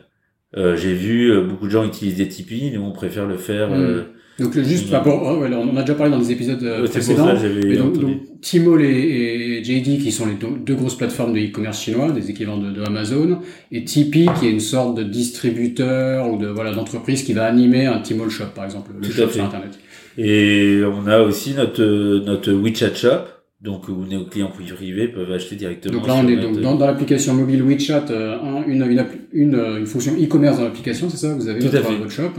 [0.56, 3.68] Euh, j'ai vu euh, beaucoup de gens utiliser des Tipeee, nous on préfère le faire.
[3.72, 4.04] Euh,
[4.38, 7.26] donc juste, bah, on a déjà parlé dans des épisodes précédents.
[7.26, 12.30] donc, donc Tmall et, JD qui sont les deux, grosses plateformes de e-commerce chinois, des
[12.30, 13.38] équivalents de, de, Amazon,
[13.72, 17.86] et Tipeee qui est une sorte de distributeur ou de voilà d'entreprise qui va animer
[17.86, 19.78] un Tmall shop par exemple, le shop sur internet.
[20.18, 25.56] Et on a aussi notre notre WeChat shop donc où nos clients privés peuvent acheter
[25.56, 25.94] directement.
[25.94, 29.86] Donc là, on est donc dans, l'application mobile WeChat, euh, une, une, une, euh, une,
[29.86, 31.34] fonction e-commerce dans l'application, c'est ça?
[31.34, 31.96] Vous avez Tout à fait.
[31.96, 32.32] votre shop.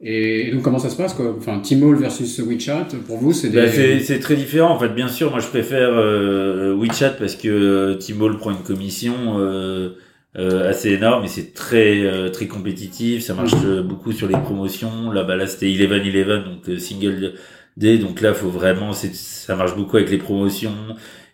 [0.00, 1.34] Et, donc comment ça se passe quoi?
[1.36, 3.56] Enfin, Tmall versus WeChat, pour vous, c'est des...
[3.56, 4.90] Bah, c'est très différent en fait.
[4.90, 9.90] Bien sûr, moi je préfère euh, WeChat parce que euh, Tmall prend une commission euh,
[10.36, 13.22] assez énorme et c'est très très compétitif.
[13.22, 13.82] Ça marche mhm.
[13.82, 15.10] beaucoup sur les promotions.
[15.10, 17.34] Là, bah là c'était 11-11, donc single
[17.76, 20.74] donc là, faut vraiment, ça marche beaucoup avec les promotions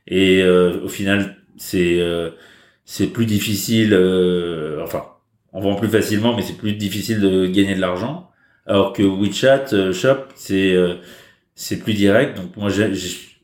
[0.06, 2.30] et euh, au final, c'est euh,
[2.84, 3.92] c'est plus difficile.
[3.94, 5.04] Euh, enfin,
[5.52, 8.30] on vend plus facilement, mais c'est plus difficile de gagner de l'argent.
[8.66, 10.76] Alors que WeChat Shop, c'est
[11.54, 12.36] c'est plus direct.
[12.36, 12.94] Donc moi, j'ai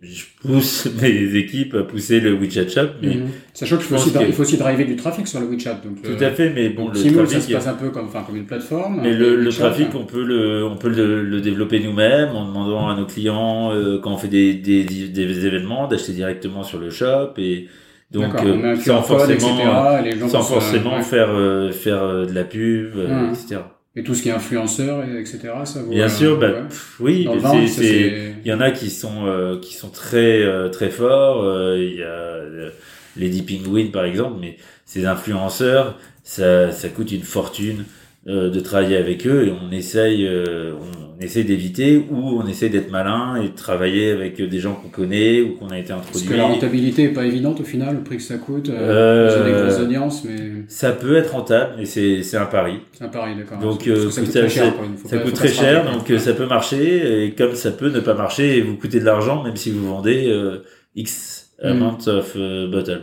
[0.02, 2.88] je pousse mes équipes à pousser le WeChat Shop.
[3.02, 3.28] Mais mhm.
[3.54, 5.80] Sachant qu'il faut, aussi, il faut aussi driver du trafic sur le WeChat.
[5.84, 8.22] Donc, Tout à fait, mais bon, le trafic, ça se passe un peu comme, enfin,
[8.22, 9.00] comme une plateforme.
[9.02, 12.88] Mais le, le trafic, on peut le, on peut le, le développer nous-mêmes en demandant
[12.88, 16.90] à nos clients euh, quand on fait des, des, des événements d'acheter directement sur le
[16.90, 17.68] shop et
[18.10, 22.92] donc euh, sans forcément, etc., sans forcément faire euh, faire de la pub,
[23.30, 23.62] etc.
[23.98, 25.38] Et tout ce qui est influenceur, etc.
[25.64, 26.52] Ça Bien euh, sûr, bah,
[27.00, 31.42] oui, il y en a qui sont euh, qui sont très euh, très forts.
[31.76, 32.40] Il y a
[33.16, 37.86] Lady Penguin par exemple, mais ces influenceurs, ça ça coûte une fortune.
[38.28, 40.72] Euh, de travailler avec eux et on essaye, euh,
[41.16, 44.88] on essaye d'éviter ou on essaye d'être malin et de travailler avec des gens qu'on
[44.88, 46.10] connaît ou qu'on a été introduit.
[46.12, 49.44] Parce que la rentabilité est pas évidente au final, le prix que ça coûte, euh,
[49.44, 52.80] des grosses audiences, mais ça peut être rentable, mais c'est c'est un pari.
[52.94, 53.58] C'est un pari, d'accord.
[53.58, 57.54] Donc ça coûte très cher, ça coûte très cher, donc ça peut marcher et comme
[57.54, 60.34] ça peut ne pas marcher et vous coûter de l'argent même si vous vendez
[60.96, 61.66] x mm.
[61.68, 62.36] amount of
[62.72, 63.02] bottle.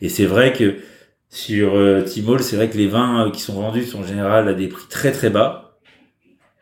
[0.00, 0.76] Et c'est vrai que
[1.32, 4.48] sur euh, Tmall, c'est vrai que les vins euh, qui sont vendus sont en général
[4.48, 5.78] à des prix très très bas.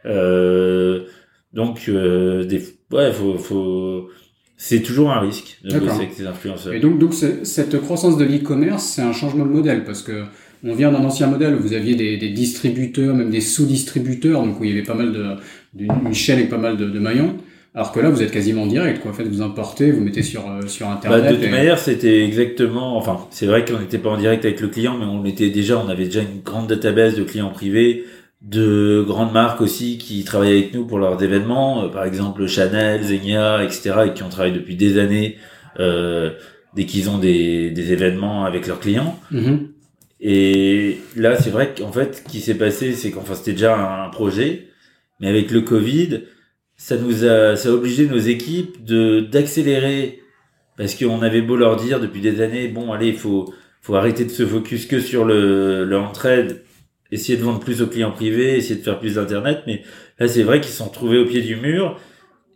[0.06, 1.06] Euh,
[1.52, 4.09] donc, euh, des, ouais, faut, faut,
[4.56, 6.72] c'est toujours un risque de bosser avec ces influenceurs.
[6.72, 10.22] Et donc, donc cette croissance de l'e-commerce, c'est un changement de modèle parce que
[10.62, 14.61] on vient d'un ancien modèle où vous aviez des, des distributeurs, même des sous-distributeurs, donc
[14.61, 15.35] où il y avait pas mal de,
[15.74, 17.38] d'une chaîne avec pas mal de, de maillons.
[17.74, 19.12] Alors que là, vous êtes quasiment direct, quoi.
[19.12, 21.22] En fait, vous importez, vous mettez sur euh, sur internet.
[21.22, 22.96] Bah, de toute manière, c'était exactement.
[22.96, 25.78] Enfin, c'est vrai qu'on n'était pas en direct avec le client, mais on était déjà,
[25.78, 28.04] on avait déjà une grande database de clients privés,
[28.42, 33.04] de grandes marques aussi qui travaillaient avec nous pour leurs événements, euh, par exemple Chanel,
[33.04, 35.37] Zegna, etc., et qui ont travaillé depuis des années
[35.78, 36.30] euh,
[36.74, 39.16] dès qu'ils ont des, des événements avec leurs clients.
[39.33, 39.59] Mm-hmm.
[40.22, 44.09] Et là, c'est vrai qu'en fait, ce qui s'est passé, c'est qu'enfin, c'était déjà un
[44.11, 44.66] projet,
[45.20, 46.22] mais avec le Covid
[46.80, 50.20] ça nous a, ça a obligé nos équipes de d'accélérer
[50.78, 54.30] parce qu'on avait beau leur dire depuis des années, bon, allez, faut, faut arrêter de
[54.30, 56.62] se focus que sur le, le entraide,
[57.12, 59.82] essayer de vendre plus aux clients privés, essayer de faire plus d'internet, mais
[60.18, 62.00] là, c'est vrai qu'ils se sont trouvés au pied du mur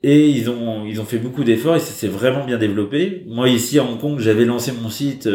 [0.02, 3.24] et ils ont, ils ont fait beaucoup d'efforts et ça s'est vraiment bien développé.
[3.26, 5.28] Moi, ici à Hong Kong, j'avais lancé mon site,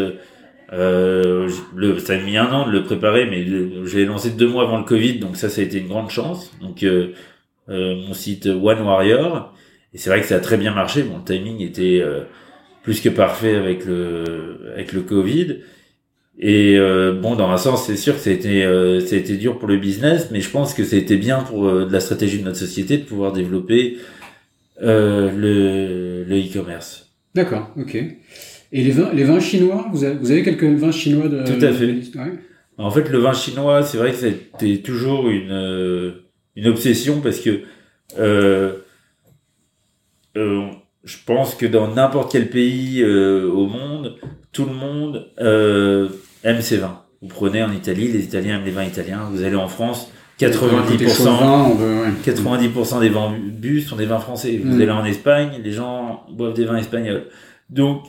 [0.73, 4.47] euh, le, ça a mis un an de le préparer, mais je l'ai lancé deux
[4.47, 6.51] mois avant le Covid, donc ça, ça a été une grande chance.
[6.59, 7.09] Donc, euh,
[7.69, 9.53] mon site One Warrior.
[9.93, 11.03] Et c'est vrai que ça a très bien marché.
[11.03, 12.21] Mon timing était euh,
[12.83, 15.57] plus que parfait avec le avec le Covid.
[16.41, 19.77] Et euh, bon, dans un sens, c'est sûr que été euh, été dur pour le
[19.77, 23.03] business, mais je pense que été bien pour de la stratégie de notre société de
[23.03, 23.97] pouvoir développer
[24.81, 27.11] le le e-commerce.
[27.35, 27.95] D'accord, ok.
[28.71, 31.65] Et les vins les vins chinois, vous avez, vous avez quelques vins chinois de Tout
[31.65, 31.95] à fait.
[32.77, 36.13] En fait, le vin chinois, c'est vrai que c'était toujours une
[36.55, 37.61] une obsession parce que
[38.17, 38.79] euh,
[40.37, 40.69] euh,
[41.03, 44.17] je pense que dans n'importe quel pays euh, au monde,
[44.51, 46.09] tout le monde euh,
[46.43, 47.03] aime ses vins.
[47.21, 49.27] Vous prenez en Italie, les Italiens aiment les vins italiens.
[49.31, 51.77] Vous allez en France, 90%,
[52.23, 54.57] 90% des vins bu sont des vins français.
[54.63, 54.81] Vous mm.
[54.81, 57.25] allez en Espagne, les gens boivent des vins espagnols.
[57.69, 58.03] Donc,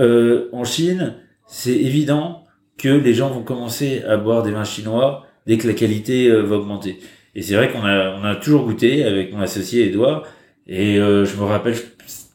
[0.00, 1.14] euh, en Chine,
[1.46, 2.44] c'est évident
[2.78, 6.56] que les gens vont commencer à boire des vins chinois dès que la qualité va
[6.56, 7.00] augmenter.
[7.34, 10.24] Et c'est vrai qu'on a, on a toujours goûté avec mon associé Edouard.
[10.66, 11.80] Et euh, je me rappelle, je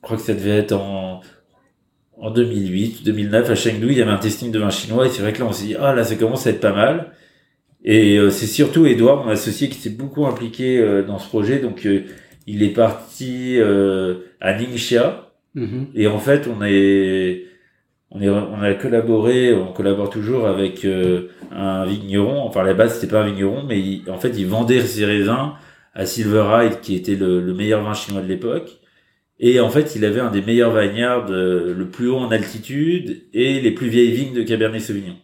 [0.01, 1.21] crois que ça devait être en,
[2.17, 5.05] en 2008, 2009 à Chengdu, il y avait un testing de vin chinois.
[5.05, 6.73] Et c'est vrai que là, on s'est dit, ah là, ça commence à être pas
[6.73, 7.12] mal.
[7.83, 11.60] Et euh, c'est surtout Edouard, mon associé, qui s'est beaucoup impliqué euh, dans ce projet.
[11.60, 11.88] Donc,
[12.47, 13.60] il est parti
[14.41, 15.29] à Ningxia.
[15.55, 15.86] Mm-hmm.
[15.95, 17.45] Et en fait, on est
[18.12, 22.43] on, est, on a collaboré, on collabore toujours avec euh, un vigneron.
[22.43, 25.54] Enfin, à la base, c'était pas un vigneron, mais en fait, il vendait ses raisins
[25.93, 28.80] à Silverite, qui était le, le meilleur vin chinois de l'époque.
[29.39, 33.62] Et en fait, il avait un des meilleurs vineyards, le plus haut en altitude et
[33.62, 35.15] les plus vieilles vignes de Cabernet Sauvignon.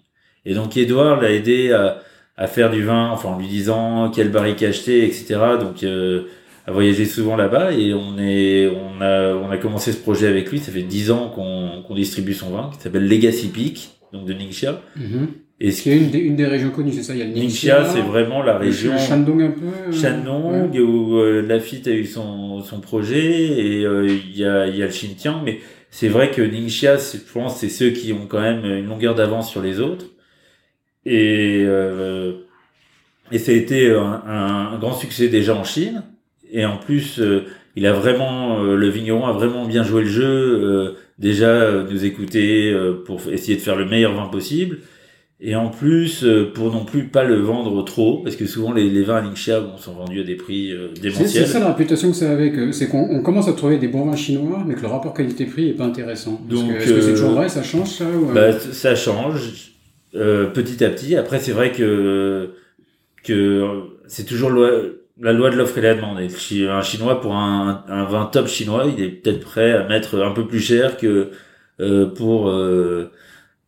[0.46, 2.02] Et donc, Edouard l'a aidé à,
[2.38, 5.40] à, faire du vin, enfin, en lui disant quel barrique acheter, etc.
[5.60, 6.24] Donc, euh,
[6.66, 10.50] à voyager souvent là-bas et on est on a on a commencé ce projet avec
[10.52, 10.60] lui.
[10.60, 14.34] Ça fait dix ans qu'on qu'on distribue son vin qui s'appelle Legacy Peak donc de
[14.34, 14.82] Ningxia.
[14.98, 15.28] Mm-hmm.
[15.60, 17.86] et c'est une des, une des régions connues c'est ça il y a le Ningxia.
[17.86, 22.62] C'est vraiment la région Shandong un peu euh, Shandong où euh, Lafitte a eu son
[22.62, 25.42] son projet et euh, il y a il y a le Xinjiang.
[25.44, 29.16] Mais c'est vrai que Ningxia je pense c'est ceux qui ont quand même une longueur
[29.16, 30.06] d'avance sur les autres.
[31.06, 32.34] Et euh,
[33.34, 36.04] et ça a été un, un grand succès déjà en Chine
[36.54, 40.10] et en plus, euh, il a vraiment, euh, le vigneron a vraiment bien joué le
[40.10, 40.24] jeu.
[40.24, 42.74] Euh, déjà, nous écouter
[43.06, 44.78] pour essayer de faire le meilleur vin possible.
[45.42, 49.04] Et en plus, pour non plus pas le vendre trop, parce que souvent les, les
[49.04, 51.28] vins à Ningxia sont vendus à des prix démentiels.
[51.28, 54.16] C'est ça la réputation que ça avait, c'est qu'on commence à trouver des bons vins
[54.16, 56.40] chinois, mais que le rapport qualité-prix est pas intéressant.
[56.48, 59.74] Donc, est-ce que c'est toujours vrai, ça change ça bah, Ça change
[60.14, 61.16] petit à petit.
[61.18, 62.52] Après, c'est vrai que
[63.24, 63.64] que
[64.08, 64.52] c'est toujours
[65.20, 66.20] la loi de l'offre et la demande.
[66.20, 70.32] Un Chinois pour un, un vin top chinois, il est peut-être prêt à mettre un
[70.32, 71.32] peu plus cher que
[71.80, 73.12] euh, pour euh,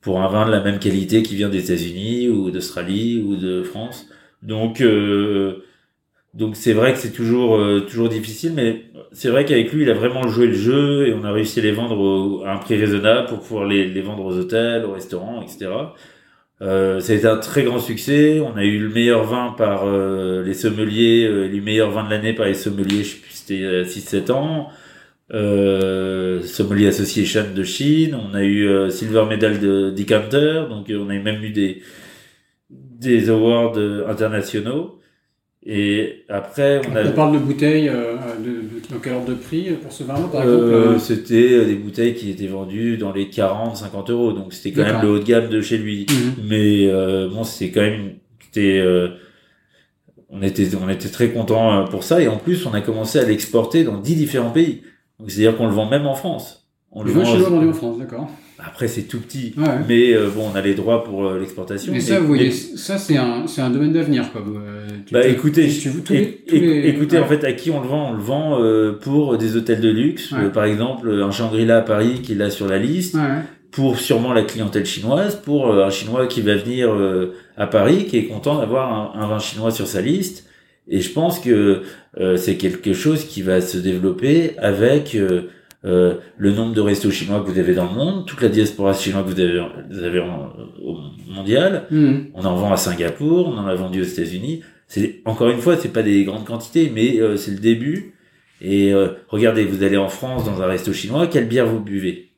[0.01, 3.63] pour un vin de la même qualité qui vient des États-Unis ou d'Australie ou de
[3.63, 4.07] France.
[4.43, 5.63] Donc euh,
[6.33, 9.93] donc c'est vrai que c'est toujours toujours difficile, mais c'est vrai qu'avec lui, il a
[9.93, 13.27] vraiment joué le jeu et on a réussi à les vendre à un prix raisonnable
[13.29, 15.67] pour pouvoir les, les vendre aux hôtels, aux restaurants, etc.
[16.61, 18.39] Euh, ça a été un très grand succès.
[18.39, 22.09] On a eu le meilleur vin par euh, les sommeliers, euh, le meilleur vin de
[22.09, 24.69] l'année par les sommeliers, je sais plus, c'était 6-7 ans.
[25.33, 28.15] Euh, Sommelier Association de Chine.
[28.15, 30.65] On a eu euh, Silver Medal de Decanter.
[30.69, 31.81] Donc on a même eu des,
[32.69, 34.99] des awards internationaux.
[35.65, 37.05] Et après, on a.
[37.05, 38.61] On parle de bouteilles, euh, de,
[38.91, 42.29] dans quel ordre de prix pour ce vin-là, par Euh, exemple c'était des bouteilles qui
[42.31, 44.31] étaient vendues dans les 40, 50 euros.
[44.33, 46.05] Donc c'était quand même le haut de gamme de chez lui.
[46.09, 46.45] Mhm.
[46.49, 49.09] Mais euh, bon, c'était quand même, c'était, euh,
[50.29, 52.21] on était, on était très content pour ça.
[52.21, 54.81] Et en plus, on a commencé à l'exporter dans 10 différents pays.
[55.19, 56.67] Donc c'est-à-dire qu'on le vend même en France.
[56.91, 58.29] On Le vend- chinois vendu en France, d'accord.
[58.67, 59.53] Après, c'est tout petit.
[59.57, 59.63] Ouais.
[59.87, 61.93] Mais euh, bon, on a les droits pour euh, l'exportation.
[61.93, 64.41] Mais ça, Et- vous voyez, et- ça c'est un, c'est un domaine d'avenir, quoi.
[64.41, 67.23] euh, Bah écoutez, tu- tous é- les- tous é- les- écoutez, ouais.
[67.23, 69.89] en fait, à qui on le vend On le vend euh, pour des hôtels de
[69.89, 70.31] luxe.
[70.31, 70.49] Ouais.
[70.53, 73.17] Par exemple, un Shangri-La à Paris qui est là sur la liste.
[73.71, 78.15] Pour sûrement la clientèle chinoise, pour un Chinois qui va venir euh, à Paris, qui
[78.17, 80.45] est content d'avoir un, un vin chinois sur sa liste.
[80.87, 81.81] Et je pense que
[82.17, 85.17] euh, c'est quelque chose qui va se développer avec
[85.83, 88.49] euh, euh, le nombre de restos chinois que vous avez dans le monde, toute la
[88.49, 89.61] diaspora chinoise que vous avez,
[89.91, 90.51] vous avez en-
[90.83, 90.97] au
[91.29, 91.85] mondial.
[91.91, 92.27] Mhm.
[92.33, 94.61] On en vend à Singapour, on en a vendu aux États-Unis.
[94.87, 98.13] C'est encore une fois, c'est pas des grandes quantités, mais euh, c'est le début.
[98.61, 102.29] Et euh, regardez, vous allez en France dans un resto chinois, quelle bière vous buvez?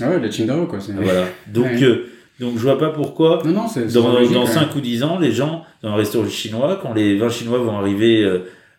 [0.00, 0.78] Ah ouais, la Qingdao, quoi.
[0.80, 1.24] c'est- Voilà.
[1.52, 1.82] Donc, Ouais.
[1.82, 2.04] euh,
[2.38, 4.46] donc je vois pas pourquoi Non, non, dans, logique, dans ouais.
[4.46, 7.76] 5 ou 10 ans, les gens dans un restaurant chinois, quand les vins chinois vont
[7.78, 8.22] arriver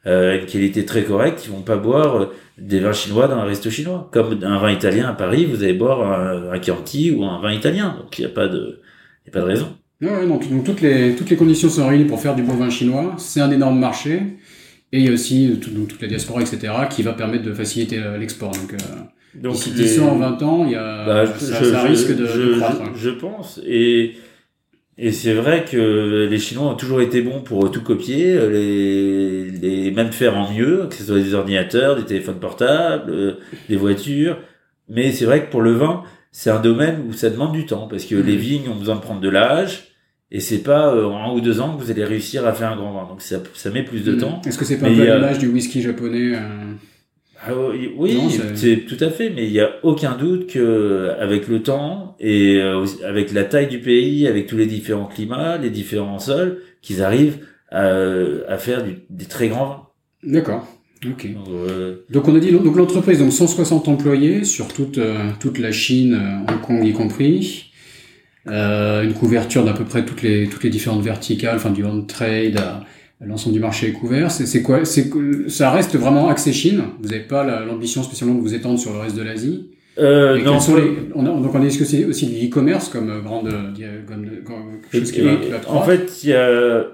[0.07, 2.25] euh, une qualité très correcte, ils vont pas boire euh,
[2.57, 4.09] des vins chinois dans un resto chinois.
[4.13, 7.51] Comme un vin italien à Paris, vous allez boire un, un Chianti ou un vin
[7.53, 7.95] italien.
[8.01, 8.79] Donc il n'y a pas de,
[9.25, 9.67] il y a pas de raison.
[10.01, 12.53] Ouais, ouais, donc, donc toutes les toutes les conditions sont réunies pour faire du bon
[12.53, 13.15] vin chinois.
[13.17, 14.21] C'est un énorme marché.
[14.91, 17.43] Et il y a aussi euh, tout- donc, toute la diaspora, etc., qui va permettre
[17.43, 18.51] de faciliter euh, l'export.
[18.51, 18.77] Donc, euh,
[19.35, 22.15] Donc d'ici les- 10 ans, 20 ans, il y a, Bah, ça, je- ça risque
[22.15, 22.81] de, je, de croître.
[22.81, 22.91] hein.
[22.95, 23.59] je- je pense.
[23.67, 24.13] Et,
[25.01, 29.49] et c'est vrai que les Chinois ont toujours été bons pour tout copier, euh, les,
[29.51, 33.33] les même faire en mieux, que ce soit des ordinateurs, des téléphones portables, euh,
[33.69, 34.37] des voitures.
[34.89, 37.87] Mais c'est vrai que pour le vin, c'est un domaine où ça demande du temps,
[37.87, 38.25] parce que Mhm.
[38.25, 39.85] les vignes ont besoin de prendre de l'âge,
[40.31, 42.71] et c'est pas euh, en un ou deux ans que vous allez réussir à faire
[42.71, 43.07] un grand vin.
[43.07, 44.17] Donc ça, ça met plus de Mhm.
[44.19, 44.41] temps.
[44.45, 46.39] Est-ce que c'est pas un peu l'image du whisky japonais euh,
[47.41, 51.47] Ah oui, Non, c'est- tout à fait, mais il y a aucun doute que avec
[51.47, 55.69] le temps et euh, avec la taille du pays, avec tous les différents climats, les
[55.69, 57.37] différents sols, qu'ils arrivent
[57.71, 57.87] à,
[58.47, 59.83] à faire du- des très grands vins.
[60.23, 60.67] D'accord.
[61.05, 61.33] Ok.
[61.33, 65.57] Donc, euh, Donc on a dit donc l'entreprise donc 160 employés sur toute euh, toute
[65.59, 67.71] la Chine, euh, Hong Kong y compris.
[68.47, 72.01] Euh, une couverture d'à peu près toutes les toutes les différentes verticales, enfin du on
[72.01, 72.83] trade à
[73.21, 74.31] l'ensemble du marché est couvert.
[74.31, 75.09] C'est c'est quoi C'est
[75.47, 76.83] ça reste vraiment axé Chine?
[77.01, 79.69] Vous n'avez pas la- l'ambition spécialement de vous étendre sur le reste de l'Asie?
[79.97, 82.87] euh, non, sont les on a, donc on a dit que c'est aussi de l'e-commerce
[82.87, 86.29] comme euh, grande euh, comme, comme quelque chose qui va, qui va en fait, il
[86.29, 86.85] y a,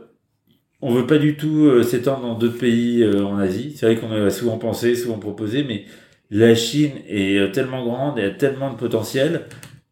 [0.82, 3.74] on veut pas du tout euh, s'étendre dans d'autres pays euh, en Asie.
[3.76, 5.86] C'est vrai qu'on a souvent pensé, souvent proposé, mais
[6.32, 9.42] la Chine est euh, tellement grande et a tellement de potentiel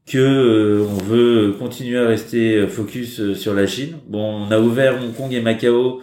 [0.08, 3.94] que euh, on veut continuer à rester euh, focus euh, sur la Chine.
[4.08, 6.02] Bon, on a ouvert Hong Kong et Macao.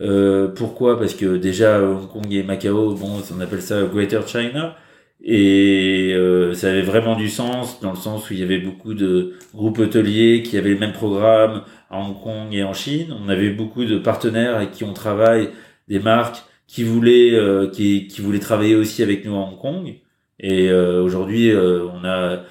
[0.00, 0.98] Euh, pourquoi?
[0.98, 4.76] Parce que déjà Hong Kong et Macao, bon, on appelle ça Greater China,
[5.22, 8.94] et euh, ça avait vraiment du sens dans le sens où il y avait beaucoup
[8.94, 13.14] de groupes hôteliers qui avaient le même programme à Hong Kong et en Chine.
[13.24, 15.50] On avait beaucoup de partenaires avec qui on travaille,
[15.88, 19.94] des marques qui voulaient euh, qui, qui voulaient travailler aussi avec nous à Hong Kong.
[20.40, 22.44] Et euh, aujourd'hui, euh, on a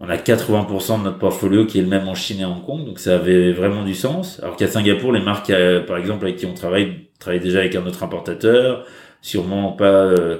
[0.00, 2.84] on a 80% de notre portfolio qui est le même en Chine et Hong Kong,
[2.84, 4.40] donc ça avait vraiment du sens.
[4.42, 7.74] Alors qu'à Singapour, les marques, euh, par exemple, avec qui on travaille, travaillent déjà avec
[7.76, 8.86] un autre importateur,
[9.22, 10.38] sûrement pas euh,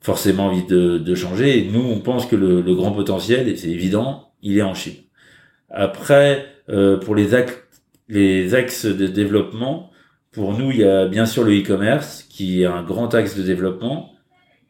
[0.00, 1.68] forcément envie de, de changer.
[1.70, 4.96] Nous, on pense que le, le grand potentiel, et c'est évident, il est en Chine.
[5.70, 7.28] Après, euh, pour les
[8.08, 9.90] les axes de développement,
[10.32, 13.42] pour nous, il y a bien sûr le e-commerce qui est un grand axe de
[13.42, 14.12] développement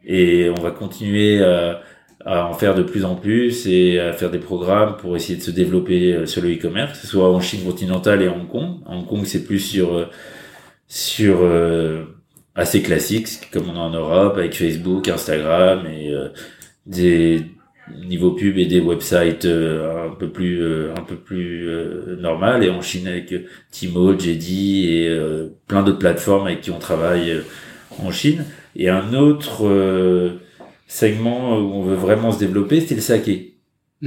[0.05, 1.81] et on va continuer à,
[2.25, 5.43] à en faire de plus en plus et à faire des programmes pour essayer de
[5.43, 8.79] se développer euh, sur le e-commerce, soit en Chine continentale et Hong Kong.
[8.87, 10.07] Hong Kong, c'est plus sur euh,
[10.89, 12.05] sur euh,
[12.55, 16.29] assez classique, comme on a en Europe avec Facebook, Instagram et euh,
[16.87, 17.43] des
[18.07, 21.69] niveaux pub et des websites euh, un peu plus euh, un peu plus
[22.19, 23.35] normal et en Chine avec
[23.73, 25.19] Tmall, JD et
[25.67, 27.43] plein d'autres plateformes avec qui on travaille
[28.03, 28.45] en Chine
[28.77, 29.65] et un autre
[30.87, 33.55] segment où on veut vraiment se développer c'est le saké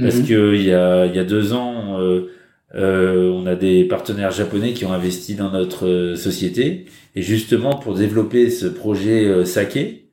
[0.00, 0.26] parce Mhm.
[0.26, 2.30] que il y a il y a deux ans euh,
[2.74, 6.84] euh, on a des partenaires japonais qui ont investi dans notre euh, société
[7.16, 10.04] et justement pour développer ce projet euh, saké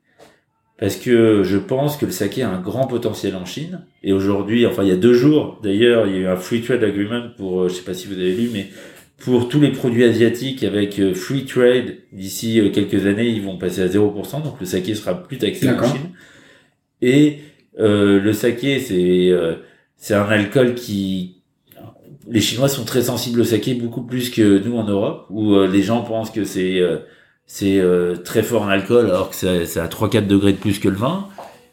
[0.79, 3.85] parce que je pense que le saké a un grand potentiel en Chine.
[4.03, 6.61] Et aujourd'hui, enfin il y a deux jours, d'ailleurs, il y a eu un free
[6.61, 8.67] trade agreement pour, je sais pas si vous avez lu, mais
[9.19, 13.87] pour tous les produits asiatiques avec free trade d'ici quelques années, ils vont passer à
[13.87, 16.09] 0%, donc le saké sera plus taxé en Chine.
[17.07, 17.39] Et
[17.79, 19.31] euh, le saké, c'est
[19.97, 21.41] c'est un alcool qui
[22.27, 25.83] les Chinois sont très sensibles au saké beaucoup plus que nous en Europe, où les
[25.83, 26.81] gens pensent que c'est
[27.45, 30.89] c'est euh, très fort en alcool alors que c'est à 3-4 degrés de plus que
[30.89, 31.27] le vin.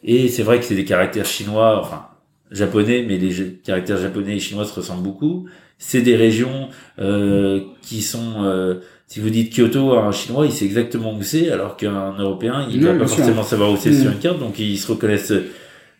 [0.04, 2.06] Et c'est vrai que c'est des caractères chinois, enfin
[2.50, 5.48] japonais, mais les caractères japonais et chinois se ressemblent beaucoup.
[5.78, 6.68] C'est des régions
[6.98, 8.80] euh, qui sont, euh,
[9.12, 12.66] si vous dites Kyoto à un chinois, il sait exactement où c'est, alors qu'un européen,
[12.70, 14.14] il ne va pas forcément savoir où c'est sur mm.
[14.14, 15.34] une carte, donc ils se reconnaissent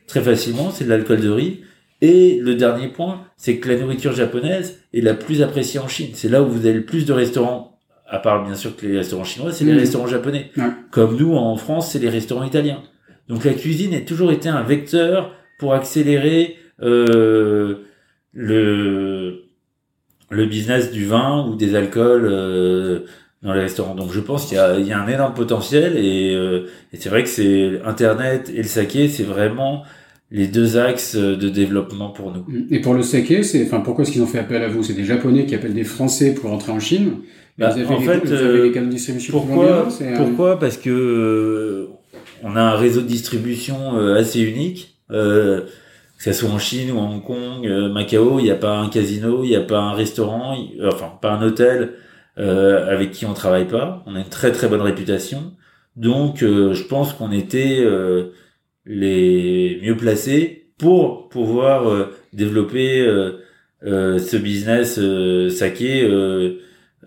[0.07, 0.71] très facilement.
[0.71, 1.61] C'est de l'alcool de riz.
[2.01, 6.13] Et le dernier point, c'est que la nourriture japonaise est la plus appréciée en Chine.
[6.15, 8.97] C'est là où vous avez le plus de restaurants à part bien sûr que les
[8.97, 9.79] restaurants chinois, c'est les mmh.
[9.79, 10.51] restaurants japonais.
[10.91, 12.83] Comme nous en France, c'est les restaurants italiens.
[13.29, 17.77] Donc la cuisine a toujours été un vecteur pour accélérer euh,
[18.33, 19.22] le
[20.33, 23.01] le business du vin ou des alcools euh,
[23.43, 23.95] dans les restaurants.
[23.95, 26.97] Donc je pense qu'il y a, il y a un énorme potentiel et, euh, et
[26.99, 29.85] c'est vrai que c'est Internet et le saké, c'est vraiment
[30.30, 32.47] les deux axes de développement pour nous.
[32.70, 34.83] Et pour le saké, c'est, enfin, pourquoi est-ce qu'ils ont fait appel à vous?
[34.83, 37.09] C'est des Japonais qui appellent des Français pour entrer en Chine?
[37.59, 38.72] Bah, en fait, euh,
[39.30, 40.59] pourquoi, pourquoi?
[40.59, 41.91] Parce que euh,
[42.43, 44.97] on a un réseau de distribution euh, assez unique.
[46.23, 48.89] Que ce soit en Chine ou en Hong Kong, Macao, il n'y a pas un
[48.89, 50.57] casino, il n'y a pas un restaurant,
[50.87, 51.95] enfin pas un hôtel
[52.37, 54.05] avec qui on travaille pas.
[54.07, 55.53] On a une très très bonne réputation.
[55.97, 57.85] Donc je pense qu'on était
[58.87, 63.05] les mieux placés pour pouvoir développer
[63.83, 65.01] ce business
[65.57, 66.09] saké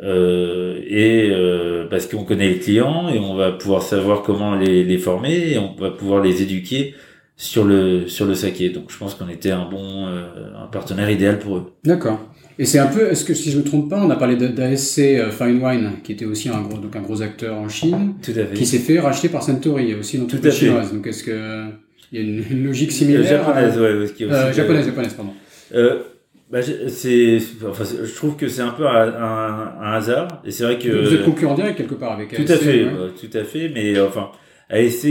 [0.03, 4.97] euh, et euh, parce qu'on connaît les clients et on va pouvoir savoir comment les,
[4.97, 6.95] former et on va pouvoir les éduquer
[7.37, 8.69] sur le sur le saké.
[8.69, 10.23] Donc je pense qu'on était un bon euh,
[10.57, 11.73] un partenaire idéal pour eux.
[11.83, 12.19] D'accord.
[12.57, 15.01] Et c'est un peu, est-ce que si je me trompe pas, on a parlé d'ASC
[15.31, 18.45] Fine Wine, qui était aussi un gros, donc un gros acteur en Chine, Tout à
[18.45, 18.53] fait.
[18.53, 20.93] qui s'est fait racheter par Suntory aussi dans toute la chinoise.
[20.93, 21.65] Donc est-ce que
[22.11, 24.25] il y a une, logique similaire Japonaise, ouais, aussi,
[24.55, 25.33] japonaise, japonaise, pardon.
[25.73, 26.03] Euh,
[26.49, 30.41] bah, c'est, enfin, je trouve que c'est un peu un, un, hasard.
[30.45, 30.89] Et c'est vrai que.
[30.89, 32.45] Vous êtes concurrent direct quelque part avec ASC.
[32.45, 33.69] Tout à fait, euh, tout à fait.
[33.69, 34.29] Mais enfin,
[34.69, 35.07] ASC,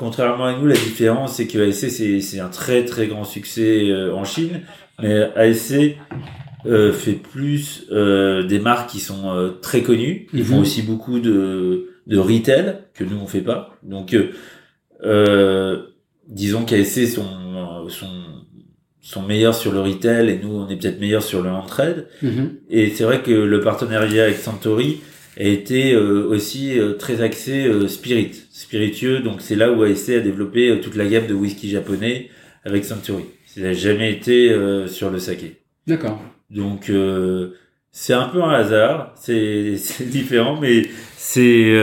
[0.00, 1.90] contrairement à nous, la différence, c'est que ASC,
[2.22, 4.62] c'est, un très très grand succès euh, en Chine.
[5.02, 5.96] Mais ASC
[6.64, 10.26] euh, fait plus euh, des marques qui sont euh, très connues.
[10.32, 10.62] Ils font mhm.
[10.62, 13.76] aussi beaucoup de, de retail que nous on fait pas.
[13.82, 14.16] Donc,
[16.28, 18.08] disons qu'ASC sont, sont
[19.02, 22.06] sont meilleurs sur le retail et nous on est peut-être meilleurs sur le on-trade.
[22.22, 22.56] Mhm.
[22.70, 25.00] Et c'est vrai que le partenariat avec Santori
[25.46, 29.20] a été euh, aussi euh, très axé euh, spirit, spiritueux.
[29.20, 32.28] Donc c'est là où ASC a développé toute la gamme de whisky japonais
[32.64, 33.24] avec Santori.
[33.46, 34.54] Ça n'a jamais été
[34.86, 35.56] sur le saké.
[35.86, 36.22] D'accord.
[36.50, 36.92] Donc
[37.90, 39.74] c'est un peu un hasard, c'est
[40.06, 40.82] différent, mais
[41.16, 41.74] c'est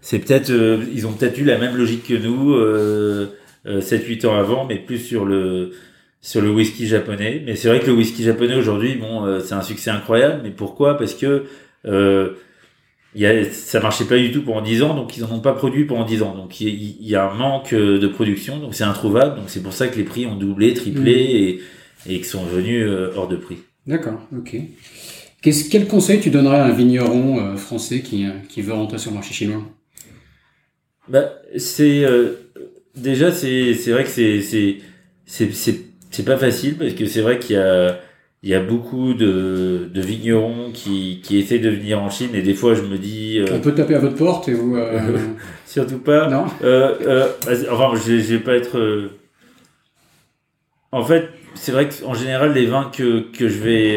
[0.00, 0.50] c'est peut-être
[0.92, 2.56] ils ont peut-être eu la même logique que nous
[3.66, 5.70] 7-8 ans avant, mais plus sur le
[6.26, 7.40] sur le whisky japonais.
[7.46, 10.40] Mais c'est vrai que le whisky japonais aujourd'hui, bon, euh, c'est un succès incroyable.
[10.42, 10.96] Mais pourquoi?
[10.96, 11.44] Parce que
[11.86, 12.30] euh,
[13.20, 15.52] y a, ça marchait pas du tout pendant 10 ans, donc ils en ont pas
[15.52, 16.34] produit pendant 10 ans.
[16.34, 19.36] Donc il y, a un manque euh, de production, donc c'est introuvable.
[19.36, 21.60] Donc c'est pour ça que les prix ont doublé, triplé
[22.06, 22.10] mmh.
[22.10, 23.58] et, et qui sont revenus euh, hors de prix.
[23.86, 24.56] D'accord, ok.
[25.42, 29.16] Qu'est-ce, quel conseil tu donnerais à un vigneron français qui, qui veut rentrer sur le
[29.16, 29.62] marché chinois?
[31.08, 32.04] Bah, c'est
[32.96, 34.78] déjà c'est c'est vrai que c'est c'est
[35.24, 35.52] c'est
[36.10, 38.00] c'est pas facile parce que c'est vrai qu'il y a
[38.42, 42.42] il y a beaucoup de, de vignerons qui, qui essaient de venir en Chine et
[42.42, 45.18] des fois je me dis euh, on peut taper à votre porte et vous euh...
[45.66, 46.28] surtout pas.
[46.28, 46.44] Non.
[46.62, 47.28] Euh,
[47.70, 49.08] enfin je, je vais pas être
[50.92, 53.96] en fait c'est vrai qu'en général les vins que, que je vais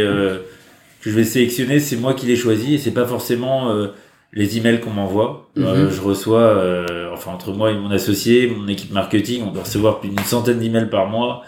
[1.02, 3.72] que je vais sélectionner c'est moi qui les choisis et c'est pas forcément
[4.32, 5.50] les emails qu'on m'envoie.
[5.58, 5.90] Mhm.
[5.92, 10.10] je reçois enfin entre moi et mon associé mon équipe marketing on doit recevoir plus
[10.10, 11.44] d'une centaine d'emails par mois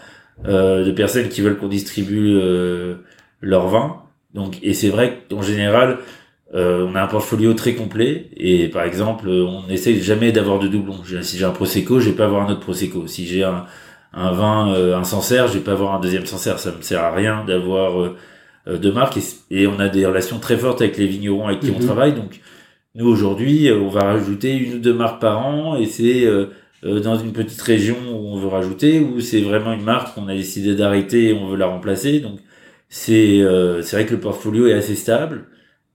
[0.46, 2.96] euh, de personnes qui veulent qu'on distribue euh,
[3.42, 3.98] leur vin.
[4.34, 6.00] Donc, et c'est vrai qu'en général,
[6.54, 10.68] euh, on a un portfolio très complet et par exemple, on essaie jamais d'avoir de
[10.68, 11.04] doublons.
[11.22, 13.08] Si j'ai un prosecco, je vais pas avoir un autre prosecco.
[13.08, 13.66] Si j'ai un,
[14.14, 16.60] un vin, un Sancerre, je vais pas avoir un deuxième Sancerre.
[16.60, 18.14] Ça me sert à rien d'avoir
[18.68, 19.20] deux marques
[19.50, 21.86] et, on a des relations très fortes avec les vignerons avec qui on mhm.
[21.86, 22.14] travaille.
[22.14, 22.42] Donc,
[22.94, 26.48] nous aujourd'hui, on va rajouter une ou deux marques par an et c'est euh,
[26.84, 30.34] dans une petite région où on veut rajouter, ou c'est vraiment une marque qu'on a
[30.36, 32.20] décidé d'arrêter et on veut la remplacer.
[32.20, 32.40] Donc
[32.90, 35.46] c'est euh, c'est vrai que le portfolio est assez stable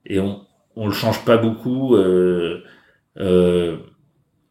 [0.06, 0.42] et on
[0.76, 1.96] on le change pas beaucoup.
[1.96, 2.62] Euh,
[3.18, 3.78] euh,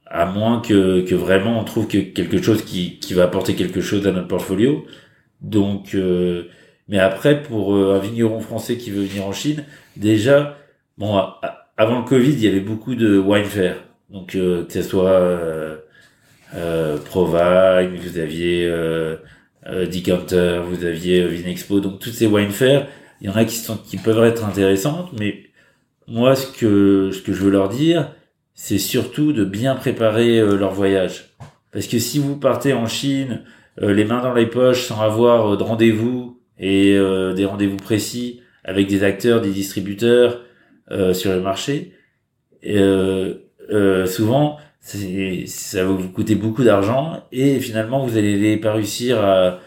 [0.08, 3.82] à moins que, que vraiment on trouve que quelque chose qui, qui va apporter quelque
[3.82, 4.86] chose à notre portfolio.
[5.42, 5.98] Donc,
[6.88, 9.66] mais après, pour un vigneron français qui veut venir en Chine,
[9.98, 10.58] déjà,
[10.98, 11.22] bon,
[11.78, 13.84] avant le Covid, il y avait beaucoup de wine fair.
[14.10, 15.20] Donc, que ce soit
[16.54, 19.16] euh, vous aviez euh,
[19.68, 22.88] euh, Decanter, vous aviez euh, Vinexpo, donc toutes ces wine fairs,
[23.22, 25.44] il y en a qui sont qui peuvent être intéressantes, mais
[26.08, 28.12] moi ce que ce que je veux leur dire,
[28.54, 31.36] c'est surtout de bien préparer leur voyage,
[31.72, 33.42] parce que si vous partez en Chine
[33.82, 36.98] les mains dans les poches sans avoir de rendez-vous et
[37.36, 40.42] des rendez-vous précis avec des acteurs, des distributeurs
[41.14, 41.94] sur le marché,
[44.06, 49.60] souvent ça va vous coûter beaucoup d'argent et finalement vous allez pas réussir à,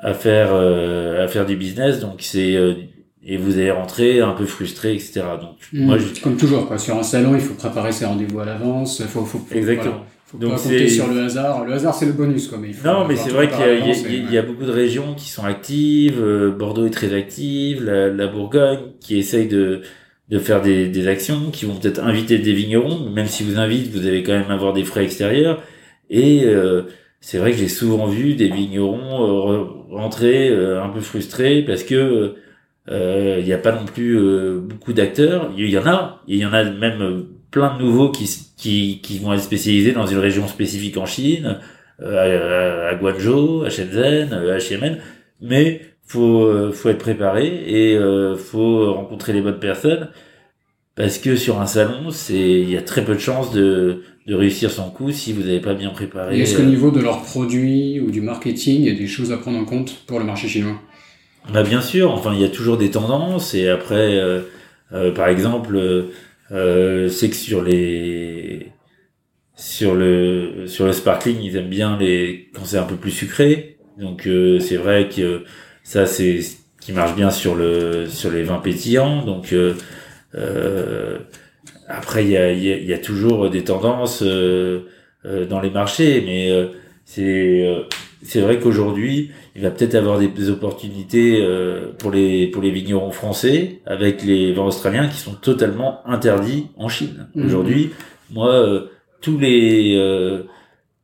[0.00, 1.98] à faire euh, à faire du business.
[2.00, 2.74] Donc c'est euh,
[3.26, 5.84] et vous allez rentrer un peu frustré etc donc mmh.
[5.84, 6.20] moi je...
[6.20, 6.78] comme toujours quoi.
[6.78, 9.02] Sur un salon il faut préparer ses rendez-vous à l'avance.
[9.06, 10.04] Faut, faut, exactement.
[10.26, 11.64] faut donc pas compter sur le hasard.
[11.64, 13.62] Le hasard c'est le bonus quoi mais il faut non mais c'est vrai qu'il y,
[13.62, 17.82] a, il y, a beaucoup de régions qui sont actives euh, Bordeaux est très active
[17.82, 19.82] la, la Bourgogne qui essaye de
[20.28, 23.90] de faire des, des actions qui vont peut-être inviter des vignerons, même si vous invitez,
[23.90, 25.62] vous allez quand même avoir des frais extérieurs.
[26.10, 26.82] Et euh,
[27.20, 31.82] c'est vrai que j'ai souvent vu des vignerons euh, rentrer euh, un peu frustrés parce
[31.84, 32.36] que
[32.86, 34.20] il n'y a pas non plus
[34.60, 35.50] beaucoup d'acteurs.
[35.56, 39.18] Il y en a, il y en a même plein de nouveaux qui, qui, qui
[39.20, 41.60] vont être spécialisés dans une région spécifique en Chine,
[42.02, 44.98] à, à, Guangzhou, à Shenzhen, à Xiamen.
[45.40, 50.10] Mais faut euh, faut être préparé et euh, faut rencontrer les bonnes personnes
[50.96, 54.34] parce que sur un salon c'est il y a très peu de chances de de
[54.34, 56.40] réussir son coup si vous n'avez pas bien préparé.
[56.40, 59.32] Est-ce qu'au euh, niveau de leurs produits ou du marketing, il y a des choses
[59.32, 60.80] à prendre en compte pour le marché chinois?
[61.52, 65.78] Bah bien sûr, enfin il y a toujours des tendances et après euh, par exemple
[66.50, 68.72] c'est que sur les
[69.56, 73.76] sur le sur le sparkling ils aiment bien les quand c'est un peu plus sucré
[73.98, 74.28] donc
[74.60, 75.44] c'est vrai que
[75.84, 79.24] ça, c'est ce qui marche bien sur le sur les vins pétillants.
[79.24, 79.74] Donc euh,
[80.34, 81.18] euh,
[81.86, 84.80] après, il y a, y a, toujours des tendances euh,
[85.48, 86.50] dans les marchés, mais
[87.04, 87.86] c'est
[88.22, 91.46] c'est vrai qu'aujourd'hui, il va peut-être avoir des, opportunités
[91.98, 96.88] pour les pour les vignerons français avec les vins australiens qui sont totalement interdits en
[96.88, 97.28] Chine.
[97.34, 97.46] Mmh.
[97.46, 97.90] Aujourd'hui,
[98.30, 98.88] moi,
[99.20, 100.42] tous les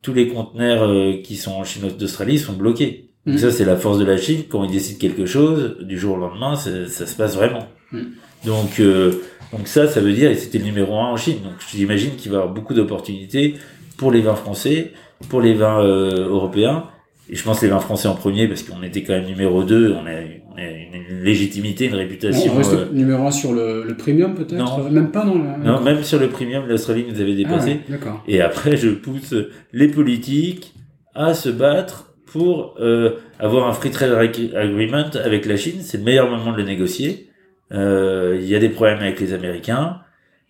[0.01, 3.10] tous les conteneurs qui sont en Chine d'Australie sont bloqués.
[3.25, 4.43] Donc ça, c'est la force de la Chine.
[4.49, 7.67] Quand ils décident quelque chose, du jour au lendemain, ça, ça se passe vraiment.
[7.91, 7.99] Mm.
[8.45, 9.11] Donc, euh,
[9.51, 11.37] donc ça, ça veut dire, et c'était le numéro un en Chine.
[11.43, 13.55] Donc j'imagine qu'il va y avoir beaucoup d'opportunités
[13.97, 14.93] pour les vins français,
[15.29, 16.85] pour les vins euh, européens.
[17.29, 19.93] Et je pense les vins français en premier, parce qu'on était quand même numéro 2,
[19.93, 20.11] on a,
[20.49, 22.51] on a une légitimité, une réputation.
[22.53, 24.89] on reste euh, numéro 1 sur le, le premium peut-être Non.
[24.89, 25.63] Même pas dans le...
[25.63, 27.81] Non, même sur le premium, l'Australie nous avait dépassé.
[27.91, 29.35] Ah et après, je pousse
[29.71, 30.73] les politiques
[31.13, 35.79] à se battre pour euh, avoir un free trade agreement avec la Chine.
[35.81, 37.29] C'est le meilleur moment de le négocier.
[37.73, 39.99] Euh, il y a des problèmes avec les Américains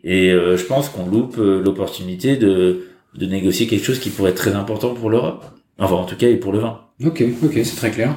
[0.03, 4.38] et euh, je pense qu'on loupe l'opportunité de, de négocier quelque chose qui pourrait être
[4.38, 5.43] très important pour l'Europe.
[5.79, 6.82] Enfin, en tout cas, et pour le vin.
[7.03, 8.15] Ok, ok, c'est très clair.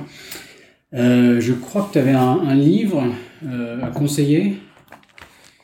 [0.93, 3.03] je crois que tu avais un, un livre
[3.83, 4.57] à conseiller.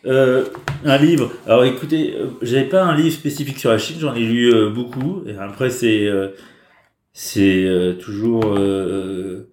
[0.06, 0.46] Euh,
[0.86, 1.30] un livre.
[1.46, 5.22] Alors écoutez, j'avais pas un livre spécifique sur la Chine, j'en ai lu beaucoup.
[5.26, 6.08] Et après c'est
[7.12, 9.50] c'est euh, toujours euh,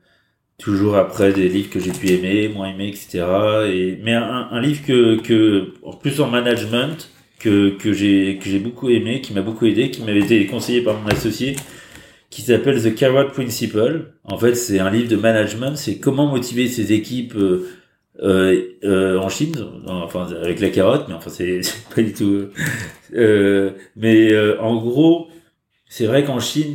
[0.58, 3.26] toujours après des livres que j'ai pu aimer, moins aimer, etc.
[3.68, 8.50] Et mais un, un, livre que que en plus en management que que j'ai que
[8.50, 11.56] j'ai beaucoup aimé, qui m'a beaucoup aidé, qui m'avait été conseillé par mon associé,
[12.30, 14.14] qui s'appelle The Carrot Principle.
[14.24, 15.76] En fait, c'est un livre de management.
[15.76, 17.36] C'est comment motiver ses équipes.
[17.36, 17.68] Euh,
[18.20, 19.56] euh, euh, en Chine,
[19.86, 21.62] enfin avec la carotte, mais enfin c'est
[21.96, 22.48] pas du tout.
[23.14, 25.28] Euh, mais en gros,
[25.88, 26.74] c'est vrai qu'en Chine,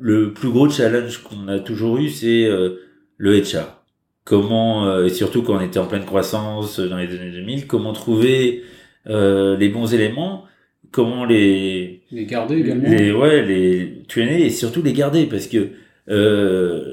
[0.00, 2.80] le plus gros challenge qu'on a toujours eu, c'est euh,
[3.18, 3.82] le HR.
[4.24, 7.92] Comment, euh, et surtout quand on était en pleine croissance dans les années 2000, comment
[7.92, 8.62] trouver
[9.08, 10.44] euh, les bons éléments,
[10.90, 15.68] comment les les garder également, les ouais, les tuer et surtout les garder parce que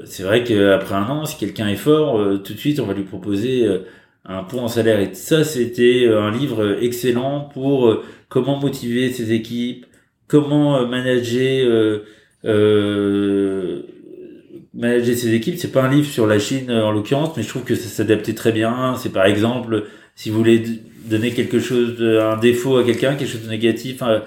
[0.04, 3.02] c'est vrai qu'après un an, si quelqu'un est fort, tout de suite on va lui
[3.02, 3.66] proposer
[4.24, 9.86] un pont en salaire et ça c'était un livre excellent pour comment motiver ses équipes,
[10.28, 12.00] comment manager
[12.44, 13.82] euh,
[14.74, 15.56] manager ses équipes.
[15.58, 18.34] C'est pas un livre sur la Chine en l'occurrence, mais je trouve que ça s'adaptait
[18.34, 18.94] très bien.
[18.96, 19.84] C'est par exemple,
[20.14, 20.62] si vous voulez
[21.06, 24.20] donner quelque chose, un défaut à quelqu'un, quelque chose de négatif, euh,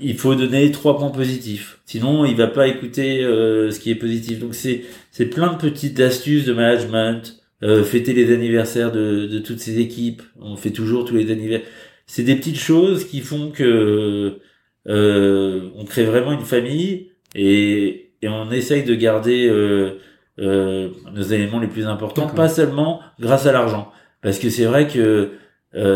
[0.00, 1.80] il faut donner trois points positifs.
[1.84, 4.38] Sinon, il va pas écouter euh, ce qui est positif.
[4.38, 7.34] Donc c'est c'est plein de petites astuces de management.
[7.60, 10.22] Fêter les anniversaires de, de toutes ces équipes.
[10.40, 11.66] On fait toujours tous les anniversaires.
[12.06, 14.38] C'est des petites choses qui font que
[14.88, 19.50] on crée vraiment une famille et, et on essaye de garder
[20.38, 23.92] nos éléments les plus importants, pas seulement grâce à l'argent.
[24.22, 25.32] Parce que c'est vrai que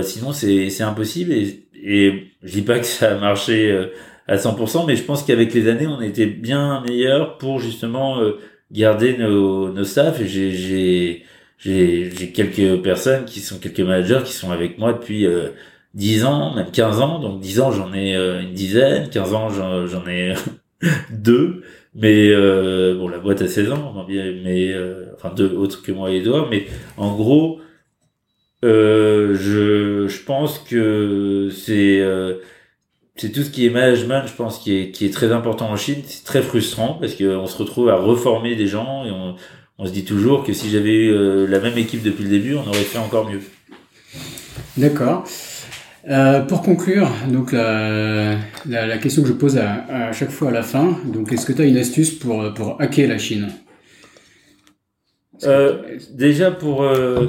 [0.03, 3.88] sinon c'est impossible et, et je dis pas que ça a marché
[4.28, 8.38] à 100%, mais je pense qu'avec les années, on était bien meilleur pour justement euh,
[8.70, 10.20] garder nos, nos staffs.
[10.20, 11.24] Et j'ai,
[11.59, 15.49] j'ai, quelques personnes qui sont quelques managers qui sont avec moi depuis euh,
[15.95, 17.18] 10 ans, même 15 ans.
[17.18, 20.34] Donc 10 ans, j'en ai euh, une dizaine, 15 ans, j'en, ai
[21.11, 21.62] deux.
[21.95, 24.74] Mais euh, bon, la boîte a 16 ans, mais
[25.14, 26.49] enfin deux autres que moi et Edouard.
[26.51, 26.66] Mais
[26.97, 27.61] en gros,
[28.62, 32.03] je, je pense que c'est
[33.16, 35.76] c'est tout ce qui est management, je pense, qui est, qui est très important en
[35.76, 36.03] Chine.
[36.07, 39.36] C'est très frustrant parce qu'on se retrouve à reformer des gens et on,
[39.78, 42.55] on se dit toujours que si j'avais eu euh, la même équipe depuis le début,
[42.55, 43.40] on aurait fait encore mieux.
[44.76, 45.24] D'accord.
[46.09, 48.36] Euh, pour conclure, donc la,
[48.66, 51.46] la, la, question que je pose à, à, chaque fois à la fin, donc est-ce
[51.46, 53.50] que tu as une astuce pour, pour hacker la Chine?
[55.44, 57.28] Euh, Déjà pour, euh,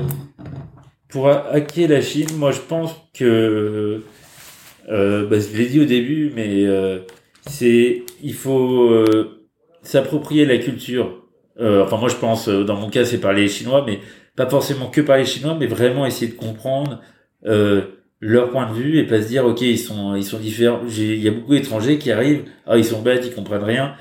[1.07, 4.01] pour hacker la Chine, moi je pense que
[4.89, 6.99] euh, bah, je l'ai dit au début, mais euh,
[7.47, 9.45] c'est il faut euh,
[9.83, 11.21] s'approprier la culture.
[11.59, 13.99] Euh, enfin, moi, je pense, dans mon cas, c'est parler chinois, mais
[14.35, 17.01] pas forcément que parler chinois, mais vraiment essayer de comprendre
[18.23, 20.81] leur point de vue et pas se dire, ok, ils sont ils sont différents.
[20.87, 23.95] Il y a beaucoup d'étrangers qui arrivent, ah, ils sont bêtes, ils comprennent rien.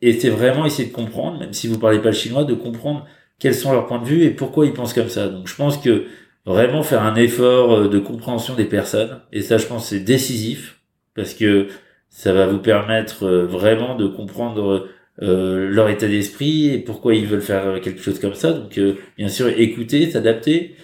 [0.00, 3.06] Et c'est vraiment essayer de comprendre, même si vous parlez pas le chinois, de comprendre
[3.38, 5.28] quels sont leurs points de vue et pourquoi ils pensent comme ça.
[5.28, 6.06] Donc, je pense que
[6.46, 9.20] vraiment faire un effort euh, de compréhension des personnes.
[9.32, 10.80] Et ça, je pense, c'est décisif
[11.14, 11.68] parce que
[12.08, 14.88] ça va vous permettre euh, vraiment de comprendre
[15.22, 18.52] euh, leur état d'esprit et pourquoi ils veulent faire quelque chose comme ça.
[18.52, 18.80] Donc,
[19.18, 20.76] bien sûr, écouter, s'adapter.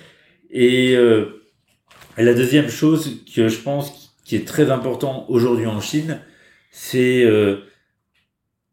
[0.50, 0.96] Et,
[2.24, 6.20] la deuxième chose que je pense qui est très important aujourd'hui en Chine,
[6.70, 7.24] c'est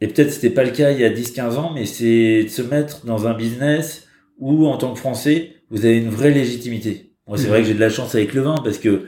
[0.02, 2.62] et peut-être c'était pas le cas il y a 10-15 ans, mais c'est de se
[2.62, 4.08] mettre dans un business
[4.40, 7.12] où, en tant que Français, vous avez une vraie légitimité.
[7.28, 9.08] Moi, c'est vrai que j'ai de la chance avec le vin parce que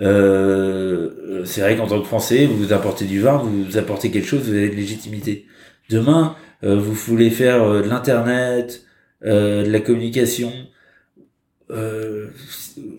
[0.00, 4.42] euh, c'est vrai qu'en tant que Français, vous apportez du vin, vous apportez quelque chose,
[4.42, 5.46] vous avez de légitimité.
[5.90, 8.84] Demain, euh, vous voulez faire euh, de l'internet,
[9.24, 10.52] euh, de la communication.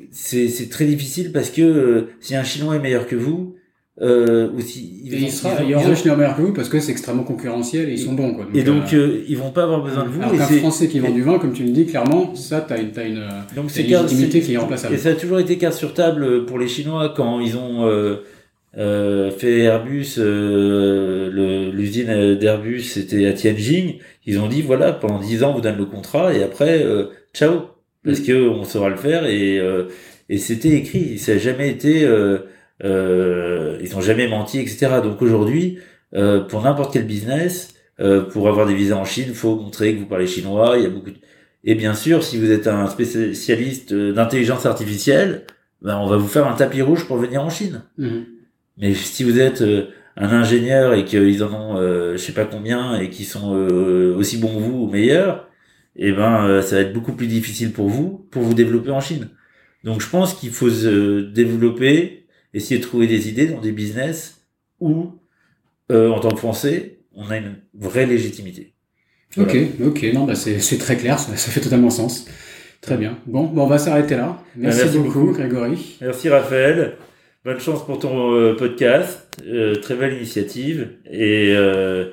[0.10, 3.56] Euh, c'est très difficile parce que si un Chinois est meilleur que vous,
[4.02, 6.92] euh, aussi, ils, il, sera, il y aura un meilleur que vous parce que c'est
[6.92, 8.34] extrêmement concurrentiel et ils sont bons.
[8.34, 8.46] Quoi.
[8.46, 10.22] Donc, et donc, euh, euh, ils vont pas avoir besoin de vous.
[10.22, 12.98] Alors qu'un Français qui vend du vin, comme tu le dis, clairement, ça, t'as une,
[12.98, 14.96] as une, donc une légitimité qui est remplaçable.
[14.96, 18.24] Et ça a toujours été carte sur table pour les Chinois quand ils ont euh,
[18.78, 23.96] euh, fait Airbus, euh, l'usine d'Airbus, c'était à Tianjin.
[24.26, 26.86] Ils ont dit, voilà, pendant 10 ans, vous donnez le contrat et après,
[27.34, 27.64] ciao.
[28.04, 29.60] Parce que on saura le faire et,
[30.30, 31.18] et c'était écrit.
[31.18, 32.08] Ça n'a jamais été...
[32.84, 34.88] Euh, ils ont jamais menti, etc.
[35.04, 35.80] Donc aujourd'hui,
[36.16, 40.00] euh, pour n'importe quel business, euh, pour avoir des visas en Chine, faut montrer que
[40.00, 40.76] vous parlez chinois.
[40.78, 41.12] Il y a beaucoup.
[41.12, 41.18] De...
[41.64, 45.46] Et bien sûr, si vous êtes un spécialiste d'intelligence artificielle,
[45.82, 47.84] ben on va vous faire un tapis rouge pour venir en Chine.
[47.98, 48.26] Mhm.
[48.78, 49.62] Mais si vous êtes
[50.16, 51.78] un ingénieur et qu'ils en ont
[52.14, 53.52] je sais pas combien et qui sont
[54.18, 55.49] aussi bons que vous ou meilleurs,
[56.08, 59.30] eh ben ça va être beaucoup plus difficile pour vous pour vous développer en Chine.
[59.84, 62.20] Donc je pense qu'il faut se développer
[62.54, 64.42] essayer de trouver des idées dans des business
[64.80, 65.12] où,
[65.92, 68.74] euh, en tant que Français, on a une vraie légitimité.
[69.38, 72.26] Ok, ok, non, bah c'est très clair, ça, fait totalement sens.
[72.82, 73.20] Très bien.
[73.28, 74.42] Bon, bon on va s'arrêter là.
[74.56, 75.98] Merci, beaucoup, Grégory.
[76.02, 76.96] Merci, Raphaël.
[77.46, 79.28] Bonne chance pour ton euh, podcast.
[79.46, 80.98] Euh, très belle initiative.
[81.10, 82.10] Et euh,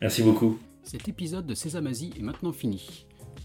[0.00, 0.58] merci beaucoup.
[0.82, 3.06] Cet épisode de Sésame Asie est maintenant fini.